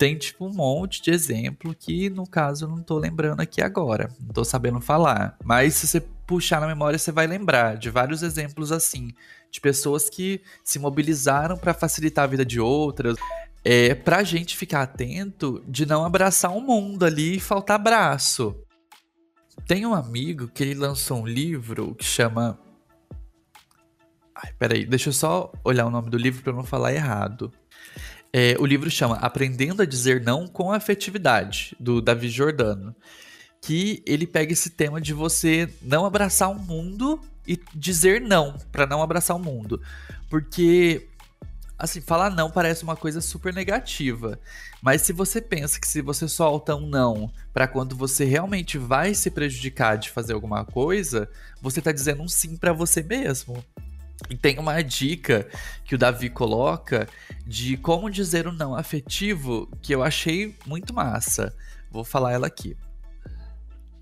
tem 0.00 0.16
tipo 0.16 0.46
um 0.46 0.54
monte 0.54 1.02
de 1.02 1.10
exemplo 1.10 1.74
que 1.78 2.08
no 2.08 2.26
caso 2.26 2.64
eu 2.64 2.70
não 2.70 2.82
tô 2.82 2.96
lembrando 2.96 3.40
aqui 3.40 3.60
agora, 3.60 4.08
não 4.18 4.32
tô 4.32 4.42
sabendo 4.42 4.80
falar. 4.80 5.36
Mas 5.44 5.74
se 5.74 5.86
você 5.86 6.00
puxar 6.26 6.58
na 6.58 6.66
memória, 6.66 6.98
você 6.98 7.12
vai 7.12 7.26
lembrar 7.26 7.76
de 7.76 7.90
vários 7.90 8.22
exemplos 8.22 8.72
assim, 8.72 9.12
de 9.50 9.60
pessoas 9.60 10.08
que 10.08 10.40
se 10.64 10.78
mobilizaram 10.78 11.58
para 11.58 11.74
facilitar 11.74 12.24
a 12.24 12.28
vida 12.28 12.46
de 12.46 12.58
outras. 12.58 13.18
É 13.64 13.94
pra 13.94 14.22
gente 14.22 14.56
ficar 14.56 14.82
atento 14.82 15.62
de 15.68 15.84
não 15.84 16.04
abraçar 16.04 16.56
o 16.56 16.60
mundo 16.60 17.04
ali 17.04 17.36
e 17.36 17.40
faltar 17.40 17.78
braço. 17.78 18.56
Tem 19.66 19.84
um 19.84 19.94
amigo 19.94 20.48
que 20.48 20.62
ele 20.62 20.74
lançou 20.74 21.18
um 21.18 21.26
livro 21.26 21.94
que 21.94 22.04
chama 22.04 22.58
Ai, 24.42 24.52
peraí, 24.58 24.86
deixa 24.86 25.10
eu 25.10 25.12
só 25.12 25.52
olhar 25.62 25.84
o 25.84 25.90
nome 25.90 26.08
do 26.08 26.16
livro 26.16 26.42
para 26.42 26.52
não 26.52 26.64
falar 26.64 26.94
errado. 26.94 27.52
É, 28.32 28.56
o 28.58 28.64
livro 28.64 28.90
chama 28.90 29.16
Aprendendo 29.16 29.82
a 29.82 29.84
Dizer 29.84 30.22
Não 30.22 30.46
com 30.46 30.72
Afetividade, 30.72 31.76
do 31.78 32.00
Davi 32.00 32.28
Jordano. 32.28 32.94
Que 33.60 34.02
ele 34.06 34.26
pega 34.26 34.52
esse 34.52 34.70
tema 34.70 35.00
de 35.00 35.12
você 35.12 35.68
não 35.82 36.06
abraçar 36.06 36.50
o 36.50 36.58
mundo 36.58 37.20
e 37.46 37.60
dizer 37.74 38.20
não 38.20 38.56
para 38.72 38.86
não 38.86 39.02
abraçar 39.02 39.36
o 39.36 39.40
mundo. 39.40 39.82
Porque, 40.30 41.09
assim, 41.80 42.00
falar 42.00 42.30
não 42.30 42.50
parece 42.50 42.82
uma 42.84 42.94
coisa 42.94 43.20
super 43.20 43.52
negativa. 43.52 44.38
Mas 44.82 45.02
se 45.02 45.12
você 45.12 45.40
pensa 45.40 45.80
que 45.80 45.88
se 45.88 46.02
você 46.02 46.28
solta 46.28 46.76
um 46.76 46.86
não 46.86 47.32
para 47.52 47.66
quando 47.66 47.96
você 47.96 48.24
realmente 48.24 48.76
vai 48.76 49.14
se 49.14 49.30
prejudicar 49.30 49.96
de 49.96 50.10
fazer 50.10 50.34
alguma 50.34 50.64
coisa, 50.64 51.28
você 51.60 51.80
tá 51.80 51.90
dizendo 51.90 52.22
um 52.22 52.28
sim 52.28 52.56
para 52.56 52.72
você 52.72 53.02
mesmo. 53.02 53.64
E 54.28 54.36
tem 54.36 54.58
uma 54.58 54.82
dica 54.82 55.48
que 55.84 55.94
o 55.94 55.98
Davi 55.98 56.28
coloca 56.28 57.08
de 57.46 57.78
como 57.78 58.10
dizer 58.10 58.46
o 58.46 58.52
não 58.52 58.74
afetivo 58.74 59.66
que 59.80 59.94
eu 59.94 60.02
achei 60.02 60.54
muito 60.66 60.92
massa. 60.92 61.54
Vou 61.90 62.04
falar 62.04 62.32
ela 62.32 62.46
aqui. 62.46 62.76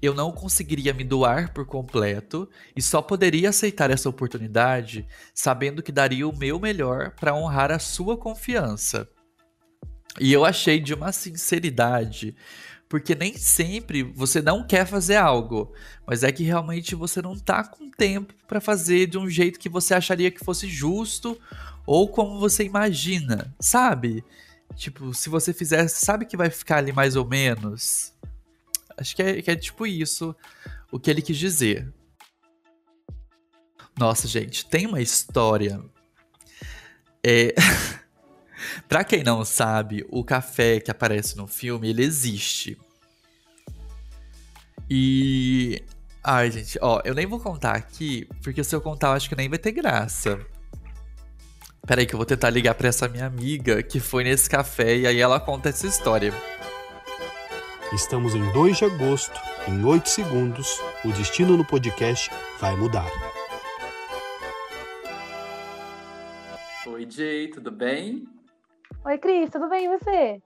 Eu 0.00 0.14
não 0.14 0.30
conseguiria 0.30 0.94
me 0.94 1.04
doar 1.04 1.52
por 1.52 1.66
completo 1.66 2.48
e 2.76 2.80
só 2.80 3.02
poderia 3.02 3.50
aceitar 3.50 3.90
essa 3.90 4.08
oportunidade 4.08 5.06
sabendo 5.34 5.82
que 5.82 5.90
daria 5.90 6.28
o 6.28 6.36
meu 6.36 6.60
melhor 6.60 7.10
para 7.12 7.34
honrar 7.34 7.70
a 7.70 7.78
sua 7.78 8.16
confiança. 8.16 9.08
E 10.20 10.32
eu 10.32 10.44
achei 10.44 10.80
de 10.80 10.94
uma 10.94 11.12
sinceridade 11.12 12.34
porque 12.88 13.14
nem 13.14 13.36
sempre 13.36 14.02
você 14.02 14.40
não 14.40 14.66
quer 14.66 14.86
fazer 14.86 15.16
algo, 15.16 15.72
mas 16.06 16.22
é 16.22 16.32
que 16.32 16.42
realmente 16.42 16.94
você 16.94 17.20
não 17.20 17.38
tá 17.38 17.62
com 17.62 17.90
tempo 17.90 18.32
para 18.46 18.60
fazer 18.60 19.06
de 19.06 19.18
um 19.18 19.28
jeito 19.28 19.58
que 19.58 19.68
você 19.68 19.92
acharia 19.94 20.30
que 20.30 20.44
fosse 20.44 20.66
justo 20.68 21.38
ou 21.86 22.08
como 22.08 22.38
você 22.38 22.64
imagina, 22.64 23.54
sabe? 23.60 24.24
Tipo, 24.74 25.12
se 25.12 25.28
você 25.28 25.52
fizer, 25.52 25.86
sabe 25.88 26.24
que 26.24 26.36
vai 26.36 26.50
ficar 26.50 26.78
ali 26.78 26.92
mais 26.92 27.16
ou 27.16 27.26
menos. 27.26 28.12
Acho 28.98 29.14
que 29.14 29.22
é, 29.22 29.42
que 29.42 29.50
é 29.50 29.56
tipo 29.56 29.86
isso 29.86 30.34
o 30.90 30.98
que 30.98 31.10
ele 31.10 31.22
quis 31.22 31.36
dizer. 31.36 31.92
Nossa, 33.98 34.28
gente, 34.28 34.66
tem 34.66 34.86
uma 34.86 35.00
história. 35.00 35.80
É. 37.24 37.54
Pra 38.88 39.04
quem 39.04 39.22
não 39.22 39.44
sabe, 39.44 40.04
o 40.08 40.24
café 40.24 40.80
que 40.80 40.90
aparece 40.90 41.36
no 41.36 41.46
filme, 41.46 41.90
ele 41.90 42.02
existe. 42.02 42.78
E. 44.90 45.82
Ai, 46.22 46.50
gente, 46.50 46.78
ó, 46.82 47.00
eu 47.04 47.14
nem 47.14 47.26
vou 47.26 47.40
contar 47.40 47.72
aqui, 47.72 48.28
porque 48.42 48.62
se 48.64 48.74
eu 48.74 48.80
contar, 48.80 49.08
eu 49.08 49.12
acho 49.12 49.28
que 49.28 49.36
nem 49.36 49.48
vai 49.48 49.58
ter 49.58 49.72
graça. 49.72 50.38
Peraí, 51.86 52.04
que 52.04 52.14
eu 52.14 52.18
vou 52.18 52.26
tentar 52.26 52.50
ligar 52.50 52.74
pra 52.74 52.88
essa 52.88 53.08
minha 53.08 53.26
amiga 53.26 53.82
que 53.82 53.98
foi 53.98 54.24
nesse 54.24 54.50
café 54.50 54.96
e 54.96 55.06
aí 55.06 55.18
ela 55.20 55.40
conta 55.40 55.70
essa 55.70 55.86
história. 55.86 56.34
Estamos 57.92 58.34
em 58.34 58.52
2 58.52 58.76
de 58.76 58.84
agosto, 58.84 59.40
em 59.66 59.82
8 59.82 60.10
segundos, 60.10 60.78
o 61.02 61.08
destino 61.08 61.56
no 61.56 61.64
podcast 61.64 62.30
vai 62.60 62.76
mudar. 62.76 63.08
Oi, 66.86 67.10
Jay, 67.10 67.48
tudo 67.48 67.70
bem? 67.70 68.28
Oi, 69.06 69.16
Cris, 69.16 69.48
tudo 69.48 69.70
bem 69.70 69.86
e 69.86 69.98
você? 69.98 70.42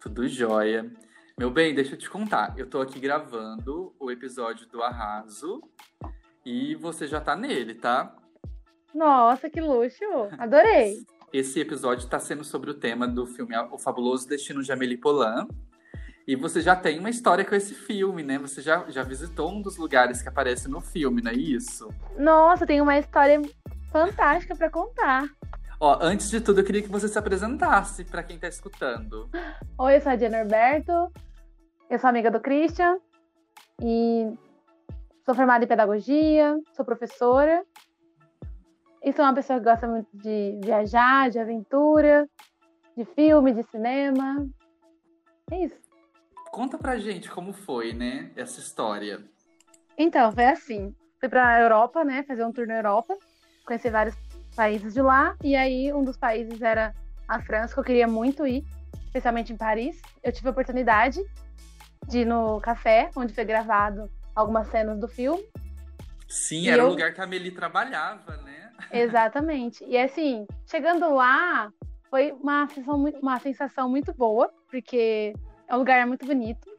Tudo 0.00 0.26
jóia. 0.26 0.92
Meu 1.38 1.52
bem, 1.52 1.72
deixa 1.72 1.94
eu 1.94 1.98
te 1.98 2.10
contar. 2.10 2.52
Eu 2.58 2.68
tô 2.68 2.80
aqui 2.80 2.98
gravando 2.98 3.94
o 4.00 4.10
episódio 4.10 4.66
do 4.66 4.82
Arraso 4.82 5.62
e 6.44 6.74
você 6.74 7.06
já 7.06 7.20
tá 7.20 7.36
nele, 7.36 7.74
tá? 7.74 8.12
Nossa, 8.92 9.48
que 9.48 9.60
luxo! 9.60 10.04
Adorei! 10.36 11.06
Esse 11.32 11.60
episódio 11.60 12.08
tá 12.08 12.18
sendo 12.18 12.42
sobre 12.42 12.70
o 12.70 12.74
tema 12.74 13.06
do 13.06 13.24
filme 13.24 13.56
O 13.70 13.78
Fabuloso 13.78 14.28
Destino 14.28 14.64
de 14.64 14.72
Amélie 14.72 14.98
Poulain. 14.98 15.46
E 16.26 16.36
você 16.36 16.60
já 16.60 16.76
tem 16.76 16.98
uma 16.98 17.10
história 17.10 17.44
com 17.44 17.54
esse 17.54 17.74
filme, 17.74 18.22
né? 18.22 18.38
Você 18.38 18.62
já, 18.62 18.88
já 18.88 19.02
visitou 19.02 19.50
um 19.50 19.60
dos 19.60 19.76
lugares 19.76 20.22
que 20.22 20.28
aparece 20.28 20.68
no 20.68 20.80
filme, 20.80 21.20
não 21.20 21.32
é 21.32 21.34
isso? 21.34 21.92
Nossa, 22.16 22.66
tem 22.66 22.80
uma 22.80 22.96
história 22.96 23.42
fantástica 23.90 24.54
para 24.54 24.70
contar. 24.70 25.24
Ó, 25.80 25.98
antes 26.00 26.30
de 26.30 26.40
tudo, 26.40 26.60
eu 26.60 26.64
queria 26.64 26.80
que 26.80 26.88
você 26.88 27.08
se 27.08 27.18
apresentasse 27.18 28.04
para 28.04 28.22
quem 28.22 28.38
tá 28.38 28.46
escutando. 28.46 29.28
Oi, 29.76 29.96
eu 29.96 30.00
sou 30.00 30.12
a 30.12 30.16
Diana 30.16 30.38
Herberto, 30.38 31.12
eu 31.90 31.98
sou 31.98 32.08
amiga 32.08 32.30
do 32.30 32.40
Christian 32.40 32.98
e 33.82 34.32
sou 35.26 35.34
formada 35.34 35.64
em 35.64 35.68
pedagogia, 35.68 36.56
sou 36.72 36.84
professora 36.84 37.64
e 39.02 39.12
sou 39.12 39.24
uma 39.24 39.34
pessoa 39.34 39.58
que 39.58 39.64
gosta 39.64 39.88
muito 39.88 40.08
de 40.14 40.60
viajar, 40.62 41.28
de 41.30 41.40
aventura, 41.40 42.28
de 42.96 43.04
filme, 43.04 43.52
de 43.52 43.64
cinema. 43.64 44.46
É 45.50 45.64
isso. 45.64 45.91
Conta 46.52 46.76
pra 46.76 46.98
gente 46.98 47.30
como 47.30 47.50
foi, 47.54 47.94
né, 47.94 48.30
essa 48.36 48.60
história. 48.60 49.24
Então, 49.96 50.30
foi 50.30 50.44
assim. 50.44 50.94
Fui 51.18 51.26
pra 51.26 51.58
Europa, 51.58 52.04
né, 52.04 52.22
fazer 52.24 52.44
um 52.44 52.52
tour 52.52 52.66
na 52.66 52.74
Europa, 52.76 53.16
conhecer 53.64 53.90
vários 53.90 54.14
países 54.54 54.92
de 54.92 55.00
lá. 55.00 55.34
E 55.42 55.56
aí, 55.56 55.90
um 55.94 56.04
dos 56.04 56.18
países 56.18 56.60
era 56.60 56.94
a 57.26 57.40
França, 57.40 57.72
que 57.72 57.80
eu 57.80 57.84
queria 57.84 58.06
muito 58.06 58.46
ir, 58.46 58.66
especialmente 59.06 59.50
em 59.50 59.56
Paris. 59.56 59.98
Eu 60.22 60.30
tive 60.30 60.48
a 60.48 60.50
oportunidade. 60.50 61.20
de 62.08 62.18
ir 62.18 62.24
no 62.26 62.60
café, 62.60 63.10
onde 63.14 63.32
foi 63.32 63.44
gravado 63.44 64.10
algumas 64.34 64.66
cenas 64.66 64.98
do 64.98 65.06
filme. 65.06 65.42
Sim, 66.28 66.62
E 66.64 66.68
era 66.68 66.82
eu- 66.82 66.88
o 66.88 66.90
lugar 66.90 67.14
que 67.14 67.20
a 67.20 67.26
Meli 67.28 67.52
trabalhava, 67.52 68.36
né? 68.38 68.72
Exatamente. 68.92 69.84
E 69.86 69.96
assim, 69.96 70.44
chegando 70.66 71.14
lá, 71.14 71.72
foi 72.10 72.32
uma 72.32 72.66
sensação, 72.68 72.98
muito- 72.98 73.18
uma 73.20 73.38
sensação 73.38 73.88
muito 73.88 74.12
boa, 74.12 74.52
porque 74.68 75.32
é 75.68 75.74
um 75.74 75.78
lugar 75.78 76.06
muito 76.06 76.26
bonito. 76.26 76.70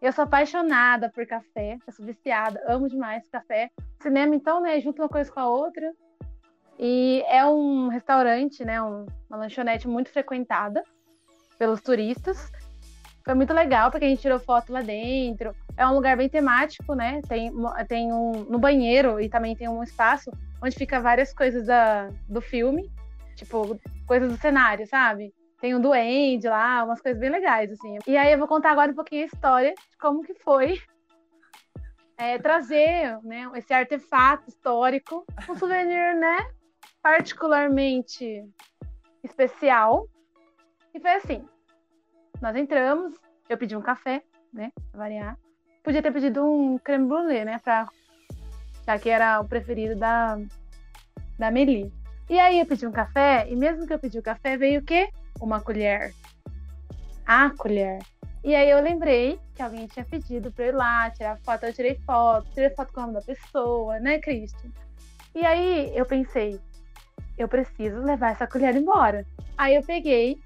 Eu 0.00 0.12
sou 0.12 0.24
apaixonada 0.24 1.10
por 1.10 1.24
café, 1.26 1.78
eu 1.86 1.92
sou 1.92 2.04
viciada, 2.04 2.60
amo 2.66 2.88
demais 2.88 3.28
café. 3.28 3.70
Cinema, 4.00 4.34
então, 4.34 4.60
né, 4.60 4.80
junto 4.80 5.00
uma 5.00 5.08
coisa 5.08 5.30
com 5.30 5.38
a 5.38 5.48
outra. 5.48 5.92
E 6.78 7.22
é 7.28 7.46
um 7.46 7.88
restaurante, 7.88 8.64
né, 8.64 8.82
um- 8.82 9.06
uma 9.30 9.38
lanchonete 9.38 9.86
muito 9.86 10.10
frequentada 10.10 10.82
pelos 11.56 11.80
turistas. 11.80 12.50
Foi 13.24 13.34
muito 13.34 13.52
legal, 13.52 13.90
porque 13.90 14.04
a 14.04 14.08
gente 14.08 14.20
tirou 14.20 14.40
foto 14.40 14.72
lá 14.72 14.82
dentro. 14.82 15.54
É 15.76 15.86
um 15.86 15.94
lugar 15.94 16.16
bem 16.16 16.28
temático, 16.28 16.94
né? 16.94 17.20
Tem, 17.28 17.52
tem 17.86 18.12
um 18.12 18.32
no 18.50 18.58
banheiro 18.58 19.20
e 19.20 19.28
também 19.28 19.54
tem 19.54 19.68
um 19.68 19.84
espaço 19.84 20.32
onde 20.60 20.74
fica 20.74 20.98
várias 21.00 21.32
coisas 21.32 21.66
da, 21.66 22.08
do 22.28 22.40
filme, 22.40 22.90
tipo, 23.36 23.78
coisas 24.06 24.28
do 24.28 24.36
cenário, 24.38 24.84
sabe? 24.88 25.32
Tem 25.62 25.76
um 25.76 25.80
duende 25.80 26.48
lá, 26.48 26.82
umas 26.82 27.00
coisas 27.00 27.20
bem 27.20 27.30
legais, 27.30 27.70
assim. 27.70 27.96
E 28.04 28.16
aí 28.16 28.32
eu 28.32 28.38
vou 28.38 28.48
contar 28.48 28.72
agora 28.72 28.90
um 28.90 28.96
pouquinho 28.96 29.22
a 29.22 29.26
história 29.26 29.72
de 29.72 29.96
como 29.96 30.24
que 30.24 30.34
foi 30.34 30.82
é, 32.18 32.36
trazer 32.36 33.16
né, 33.22 33.48
esse 33.54 33.72
artefato 33.72 34.48
histórico, 34.48 35.24
um 35.48 35.54
souvenir, 35.54 36.16
né? 36.16 36.36
Particularmente 37.00 38.44
especial. 39.22 40.08
E 40.92 40.98
foi 40.98 41.12
assim, 41.12 41.44
nós 42.40 42.56
entramos, 42.56 43.14
eu 43.48 43.56
pedi 43.56 43.76
um 43.76 43.80
café, 43.80 44.20
né, 44.52 44.72
pra 44.90 44.98
variar. 45.04 45.38
Podia 45.84 46.02
ter 46.02 46.12
pedido 46.12 46.44
um 46.44 46.76
creme 46.76 47.06
brulee, 47.06 47.44
né, 47.44 47.60
pra 47.62 47.86
já 48.84 48.98
que 48.98 49.08
era 49.08 49.40
o 49.40 49.48
preferido 49.48 49.94
da, 49.94 50.36
da 51.38 51.52
Meli. 51.52 51.92
E 52.28 52.40
aí 52.40 52.58
eu 52.58 52.66
pedi 52.66 52.84
um 52.84 52.90
café, 52.90 53.46
e 53.48 53.54
mesmo 53.54 53.86
que 53.86 53.92
eu 53.92 53.98
pedi 54.00 54.18
o 54.18 54.22
café, 54.22 54.56
veio 54.56 54.80
o 54.80 54.84
quê? 54.84 55.08
Uma 55.40 55.60
colher. 55.60 56.14
A 57.26 57.50
colher. 57.50 57.98
E 58.44 58.54
aí 58.54 58.68
eu 58.70 58.82
lembrei 58.82 59.38
que 59.54 59.62
alguém 59.62 59.86
tinha 59.86 60.04
pedido 60.04 60.50
pra 60.50 60.64
eu 60.64 60.68
ir 60.70 60.74
lá, 60.74 61.10
tirar 61.10 61.38
foto, 61.44 61.64
eu 61.64 61.72
tirei 61.72 61.94
foto, 62.04 62.48
tirei 62.52 62.70
foto 62.70 62.92
com 62.92 63.00
o 63.00 63.02
nome 63.02 63.14
da 63.14 63.22
pessoa, 63.22 64.00
né, 64.00 64.18
Cristian? 64.18 64.70
E 65.34 65.46
aí 65.46 65.96
eu 65.96 66.04
pensei, 66.04 66.60
eu 67.38 67.48
preciso 67.48 68.00
levar 68.02 68.32
essa 68.32 68.46
colher 68.46 68.74
embora. 68.76 69.24
Aí 69.56 69.76
eu 69.76 69.82
peguei, 69.82 70.38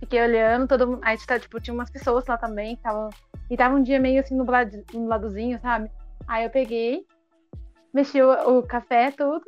fiquei 0.00 0.22
olhando, 0.22 0.66
todo 0.66 0.86
mundo. 0.86 1.00
Aí 1.02 1.16
tá, 1.26 1.38
tipo, 1.38 1.60
tinha 1.60 1.74
umas 1.74 1.90
pessoas 1.90 2.26
lá 2.26 2.36
também 2.38 2.74
que 2.74 2.80
estavam. 2.80 3.10
E 3.50 3.56
tava 3.56 3.76
um 3.76 3.82
dia 3.82 4.00
meio 4.00 4.20
assim 4.20 4.34
nublado, 4.34 4.82
nubladozinho, 4.92 5.60
sabe? 5.60 5.90
Aí 6.26 6.44
eu 6.44 6.50
peguei, 6.50 7.04
mexi 7.92 8.22
o, 8.22 8.58
o 8.58 8.62
café, 8.62 9.10
tudo. 9.10 9.44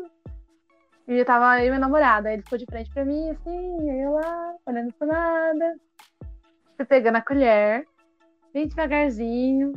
E 1.07 1.15
eu 1.15 1.25
tava 1.25 1.61
eu 1.61 1.67
e 1.67 1.71
meu 1.71 1.81
namorado. 1.81 2.29
Aí 2.29 2.35
ele 2.35 2.43
ficou 2.43 2.59
de 2.59 2.67
frente 2.67 2.91
pra 2.91 3.05
mim, 3.05 3.31
assim, 3.31 3.91
aí 3.91 4.01
eu 4.01 4.13
lá, 4.13 4.55
olhando 4.67 4.93
pro 4.95 5.07
nada. 5.07 5.77
Fui 6.77 6.85
pegando 6.85 7.17
a 7.17 7.23
colher, 7.23 7.87
bem 8.53 8.67
devagarzinho. 8.67 9.73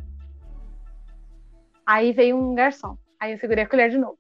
Aí 1.86 2.12
veio 2.13 2.38
um 2.38 2.55
garçom. 2.55 2.98
Aí 3.19 3.34
eu 3.34 3.38
segurei 3.38 3.63
a 3.63 3.67
colher 3.67 3.89
de 3.89 3.98
novo. 3.98 4.17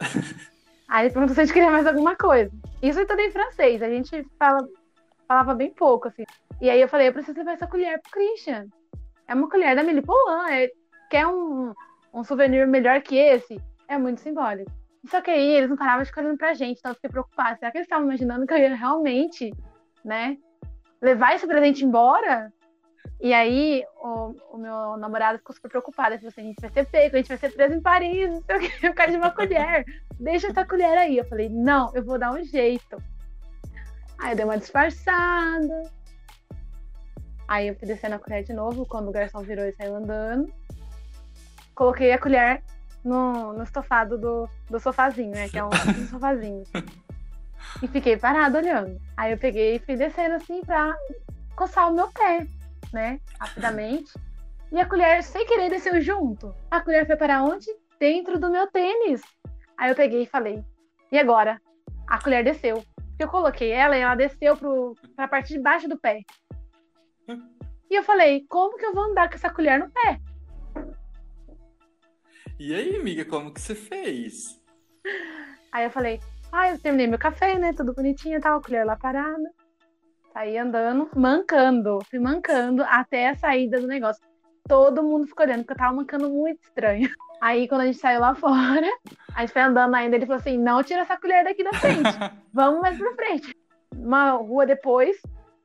Aí 0.86 1.06
ele 1.06 1.12
perguntou 1.12 1.34
se 1.34 1.40
a 1.40 1.44
gente 1.44 1.54
queria 1.54 1.70
mais 1.70 1.86
alguma 1.86 2.14
coisa. 2.14 2.52
Isso 2.82 3.00
é 3.00 3.06
tudo 3.06 3.18
em 3.20 3.30
francês, 3.30 3.82
a 3.82 3.88
gente 3.88 4.24
fala, 4.38 4.68
falava 5.26 5.54
bem 5.54 5.72
pouco, 5.72 6.08
assim. 6.08 6.24
E 6.60 6.70
aí 6.70 6.80
eu 6.80 6.88
falei, 6.88 7.08
eu 7.08 7.12
preciso 7.12 7.38
levar 7.38 7.52
essa 7.52 7.66
colher 7.66 8.00
pro 8.00 8.12
Christian. 8.12 8.66
É 9.26 9.34
uma 9.34 9.48
colher 9.48 9.74
da 9.74 9.82
Meli 9.82 10.02
Polan, 10.02 10.48
é, 10.50 10.70
quer 11.10 11.26
um, 11.26 11.72
um 12.12 12.22
souvenir 12.22 12.66
melhor 12.66 13.00
que 13.02 13.16
esse? 13.16 13.60
É 13.88 13.98
muito 13.98 14.20
simbólico. 14.20 14.70
Só 15.08 15.20
que 15.20 15.30
aí 15.30 15.56
eles 15.56 15.68
não 15.68 15.76
paravam 15.76 16.02
de 16.02 16.08
ficar 16.08 16.22
olhando 16.22 16.38
pra 16.38 16.54
gente, 16.54 16.78
então 16.78 16.90
eu 16.90 16.94
fiquei 16.94 17.10
preocupada. 17.10 17.56
Será 17.58 17.70
que 17.70 17.78
eles 17.78 17.86
estavam 17.86 18.06
imaginando 18.06 18.46
que 18.46 18.54
eu 18.54 18.58
ia 18.58 18.74
realmente, 18.74 19.52
né, 20.04 20.36
levar 21.00 21.34
esse 21.34 21.46
presente 21.46 21.84
embora? 21.84 22.52
E 23.20 23.32
aí 23.32 23.84
o, 23.96 24.34
o 24.52 24.58
meu 24.58 24.96
namorado 24.96 25.38
ficou 25.38 25.54
super 25.54 25.68
preocupado. 25.68 26.14
Ele 26.14 26.18
falou 26.18 26.30
assim, 26.30 26.40
a 26.40 26.44
gente 26.44 26.60
vai 26.60 26.70
ser 26.70 26.86
pego, 26.86 27.16
a 27.16 27.18
gente 27.18 27.28
vai 27.28 27.38
ser 27.38 27.50
preso 27.50 27.74
em 27.74 27.80
Paris, 27.80 28.30
não 28.30 28.40
sei 28.42 28.56
o 28.56 28.60
que, 28.60 29.10
de 29.10 29.16
uma 29.16 29.30
colher. 29.30 29.84
Deixa 30.18 30.48
essa 30.48 30.64
colher 30.64 30.96
aí. 30.96 31.18
Eu 31.18 31.24
falei, 31.24 31.48
não, 31.48 31.94
eu 31.94 32.04
vou 32.04 32.18
dar 32.18 32.32
um 32.32 32.42
jeito. 32.42 32.96
Aí 34.18 34.32
eu 34.32 34.36
dei 34.36 34.44
uma 34.44 34.58
disfarçada. 34.58 35.90
Aí 37.46 37.68
eu 37.68 37.74
fui 37.76 37.86
descendo 37.86 38.14
a 38.14 38.18
colher 38.18 38.42
de 38.42 38.54
novo, 38.54 38.86
quando 38.86 39.08
o 39.08 39.12
garçom 39.12 39.42
virou 39.42 39.66
e 39.66 39.72
saiu 39.72 39.96
andando. 39.96 40.50
Coloquei 41.74 42.12
a 42.12 42.18
colher 42.18 42.62
no, 43.04 43.52
no 43.52 43.62
estofado 43.62 44.18
do, 44.18 44.48
do 44.70 44.80
sofazinho, 44.80 45.32
né? 45.32 45.48
Que 45.48 45.58
é 45.58 45.64
um, 45.64 45.68
um 46.00 46.06
sofazinho. 46.08 46.64
E 47.82 47.88
fiquei 47.88 48.16
parada 48.16 48.58
olhando. 48.58 49.00
Aí 49.16 49.32
eu 49.32 49.38
peguei 49.38 49.76
e 49.76 49.78
fui 49.78 49.96
descendo 49.96 50.36
assim 50.36 50.62
pra 50.62 50.96
coçar 51.54 51.90
o 51.90 51.94
meu 51.94 52.08
pé, 52.12 52.46
né? 52.92 53.20
Rapidamente. 53.38 54.12
E 54.72 54.80
a 54.80 54.86
colher, 54.86 55.22
sem 55.22 55.46
querer, 55.46 55.70
desceu 55.70 56.00
junto. 56.00 56.54
A 56.70 56.80
colher 56.80 57.06
foi 57.06 57.16
para 57.16 57.42
onde? 57.42 57.66
Dentro 58.00 58.38
do 58.38 58.50
meu 58.50 58.66
tênis. 58.66 59.22
Aí 59.76 59.90
eu 59.90 59.94
peguei 59.94 60.22
e 60.22 60.26
falei, 60.26 60.64
e 61.12 61.18
agora? 61.18 61.60
A 62.06 62.20
colher 62.22 62.44
desceu. 62.44 62.84
Eu 63.18 63.28
coloquei 63.28 63.70
ela 63.70 63.96
e 63.96 64.00
ela 64.00 64.14
desceu 64.14 64.56
pro, 64.56 64.96
pra 65.14 65.28
parte 65.28 65.52
de 65.52 65.60
baixo 65.60 65.88
do 65.88 65.98
pé. 65.98 66.20
E 67.90 67.94
eu 67.94 68.02
falei, 68.02 68.44
como 68.48 68.76
que 68.76 68.84
eu 68.84 68.92
vou 68.92 69.04
andar 69.04 69.28
com 69.28 69.36
essa 69.36 69.50
colher 69.50 69.78
no 69.78 69.90
pé? 69.90 70.20
E 72.58 72.72
aí, 72.72 72.94
amiga, 72.94 73.24
como 73.24 73.52
que 73.52 73.60
você 73.60 73.74
fez? 73.74 74.60
Aí 75.72 75.84
eu 75.84 75.90
falei, 75.90 76.20
ah, 76.52 76.70
eu 76.70 76.78
terminei 76.78 77.08
meu 77.08 77.18
café, 77.18 77.58
né? 77.58 77.72
Tudo 77.72 77.92
bonitinho 77.92 78.38
e 78.38 78.40
tal, 78.40 78.58
a 78.58 78.62
colher 78.62 78.86
lá 78.86 78.94
parada. 78.94 79.50
Saí 80.32 80.56
andando, 80.56 81.10
mancando. 81.16 81.98
Fui 82.08 82.20
mancando 82.20 82.84
até 82.84 83.30
a 83.30 83.34
saída 83.34 83.80
do 83.80 83.88
negócio. 83.88 84.22
Todo 84.68 85.02
mundo 85.02 85.26
ficou 85.26 85.44
olhando, 85.44 85.60
porque 85.64 85.72
eu 85.72 85.76
tava 85.76 85.96
mancando 85.96 86.30
muito 86.30 86.62
estranho. 86.62 87.10
Aí, 87.40 87.66
quando 87.66 87.80
a 87.80 87.86
gente 87.86 87.98
saiu 87.98 88.20
lá 88.20 88.34
fora, 88.36 88.88
a 89.34 89.40
gente 89.40 89.52
foi 89.52 89.62
andando 89.62 89.94
ainda, 89.96 90.14
ele 90.14 90.24
falou 90.24 90.38
assim, 90.38 90.56
não 90.56 90.80
tira 90.84 91.00
essa 91.00 91.16
colher 91.16 91.42
daqui 91.42 91.64
da 91.64 91.72
frente. 91.72 92.02
Vamos 92.54 92.80
mais 92.80 92.96
pra 92.96 93.14
frente. 93.16 93.52
Uma 93.96 94.30
rua 94.30 94.64
depois, 94.64 95.20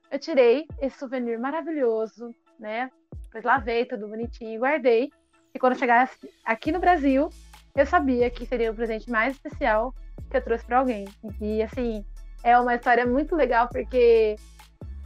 eu 0.10 0.18
tirei 0.18 0.66
esse 0.82 0.98
souvenir 0.98 1.38
maravilhoso, 1.38 2.34
né? 2.60 2.90
Depois 3.26 3.44
lavei 3.44 3.86
tudo 3.86 4.08
bonitinho, 4.08 4.60
guardei. 4.60 5.12
E 5.54 5.60
quando 5.60 5.78
chegasse 5.78 6.18
aqui 6.46 6.72
no 6.72 6.80
Brasil, 6.80 7.30
eu 7.76 7.86
sabia 7.86 8.30
que 8.30 8.46
seria 8.46 8.72
o 8.72 8.76
presente 8.76 9.10
mais 9.10 9.36
especial 9.36 9.94
que 10.30 10.38
eu 10.38 10.42
trouxe 10.42 10.66
pra 10.66 10.80
alguém. 10.80 11.06
E 11.42 11.62
assim, 11.62 12.06
é 12.44 12.58
uma 12.60 12.76
história 12.76 13.06
muito 13.06 13.36
legal 13.36 13.68
porque 13.68 14.36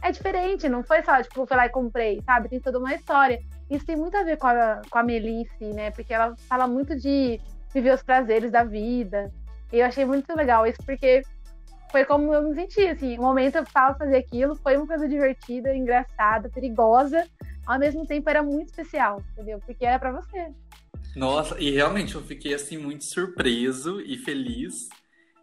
é 0.02 0.10
diferente, 0.10 0.68
não 0.68 0.82
foi 0.82 1.02
só, 1.02 1.22
tipo, 1.22 1.46
fui 1.46 1.56
lá 1.56 1.66
e 1.66 1.70
comprei, 1.70 2.20
sabe? 2.26 2.48
Tem 2.48 2.60
toda 2.60 2.78
uma 2.78 2.94
história. 2.94 3.40
Isso 3.70 3.86
tem 3.86 3.96
muito 3.96 4.16
a 4.16 4.22
ver 4.22 4.36
com 4.36 4.46
a, 4.46 4.82
com 4.90 4.98
a 4.98 5.02
Meli 5.02 5.42
em 5.42 5.46
si, 5.46 5.64
né? 5.72 5.90
Porque 5.90 6.12
ela 6.12 6.36
fala 6.48 6.66
muito 6.66 6.94
de 6.94 7.40
viver 7.72 7.94
os 7.94 8.02
prazeres 8.02 8.52
da 8.52 8.62
vida. 8.62 9.32
E 9.72 9.78
eu 9.78 9.86
achei 9.86 10.04
muito 10.04 10.36
legal 10.36 10.66
isso, 10.66 10.78
porque 10.84 11.22
foi 11.94 12.04
como 12.04 12.34
eu 12.34 12.42
me 12.42 12.52
senti, 12.56 12.84
assim, 12.88 13.16
o 13.16 13.22
momento 13.22 13.54
eu 13.54 13.64
falo 13.66 13.96
fazer 13.96 14.16
aquilo, 14.16 14.56
foi 14.56 14.76
uma 14.76 14.84
coisa 14.84 15.08
divertida, 15.08 15.72
engraçada, 15.76 16.48
perigosa, 16.48 17.24
ao 17.64 17.78
mesmo 17.78 18.04
tempo 18.04 18.28
era 18.28 18.42
muito 18.42 18.70
especial, 18.70 19.22
entendeu? 19.30 19.60
Porque 19.64 19.84
era 19.84 19.96
pra 19.96 20.10
você. 20.10 20.52
Nossa, 21.14 21.56
e 21.60 21.70
realmente 21.70 22.16
eu 22.16 22.20
fiquei 22.20 22.52
assim 22.52 22.78
muito 22.78 23.04
surpreso 23.04 24.00
e 24.00 24.18
feliz 24.18 24.88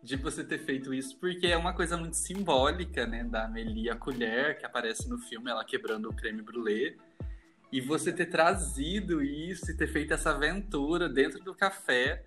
de 0.04 0.18
você 0.18 0.44
ter 0.44 0.58
feito 0.58 0.94
isso, 0.94 1.18
porque 1.22 1.48
é 1.48 1.56
uma 1.56 1.72
coisa 1.72 1.96
muito 1.96 2.18
simbólica, 2.18 3.08
né, 3.08 3.24
da 3.24 3.46
Amélie 3.46 3.90
a 3.90 3.96
colher 3.96 4.58
que 4.58 4.66
aparece 4.66 5.10
no 5.10 5.18
filme, 5.20 5.50
ela 5.50 5.64
quebrando 5.64 6.10
o 6.10 6.14
creme 6.14 6.42
brulee. 6.42 6.98
E 7.72 7.80
você 7.80 8.12
ter 8.12 8.26
trazido 8.26 9.24
isso 9.24 9.72
e 9.72 9.78
ter 9.78 9.88
feito 9.88 10.14
essa 10.14 10.32
aventura 10.32 11.08
dentro 11.08 11.42
do 11.42 11.56
café 11.56 12.26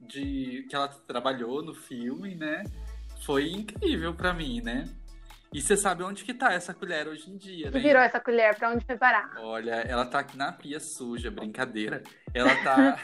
de 0.00 0.64
que 0.70 0.76
ela 0.76 0.86
trabalhou 0.86 1.60
no 1.60 1.74
filme, 1.74 2.36
né? 2.36 2.62
Foi 3.24 3.50
incrível 3.50 4.14
pra 4.14 4.32
mim, 4.32 4.60
né? 4.60 4.84
E 5.52 5.62
você 5.62 5.76
sabe 5.76 6.02
onde 6.02 6.24
que 6.24 6.34
tá 6.34 6.52
essa 6.52 6.74
colher 6.74 7.08
hoje 7.08 7.30
em 7.30 7.36
dia, 7.36 7.70
né? 7.70 7.80
virou 7.80 8.02
essa 8.02 8.20
colher, 8.20 8.54
pra 8.56 8.70
onde 8.70 8.84
foi 8.84 8.98
parar? 8.98 9.34
Olha, 9.38 9.76
ela 9.76 10.04
tá 10.04 10.18
aqui 10.18 10.36
na 10.36 10.52
pia 10.52 10.78
suja, 10.78 11.30
brincadeira. 11.30 12.02
Ela 12.34 12.54
tá. 12.62 12.98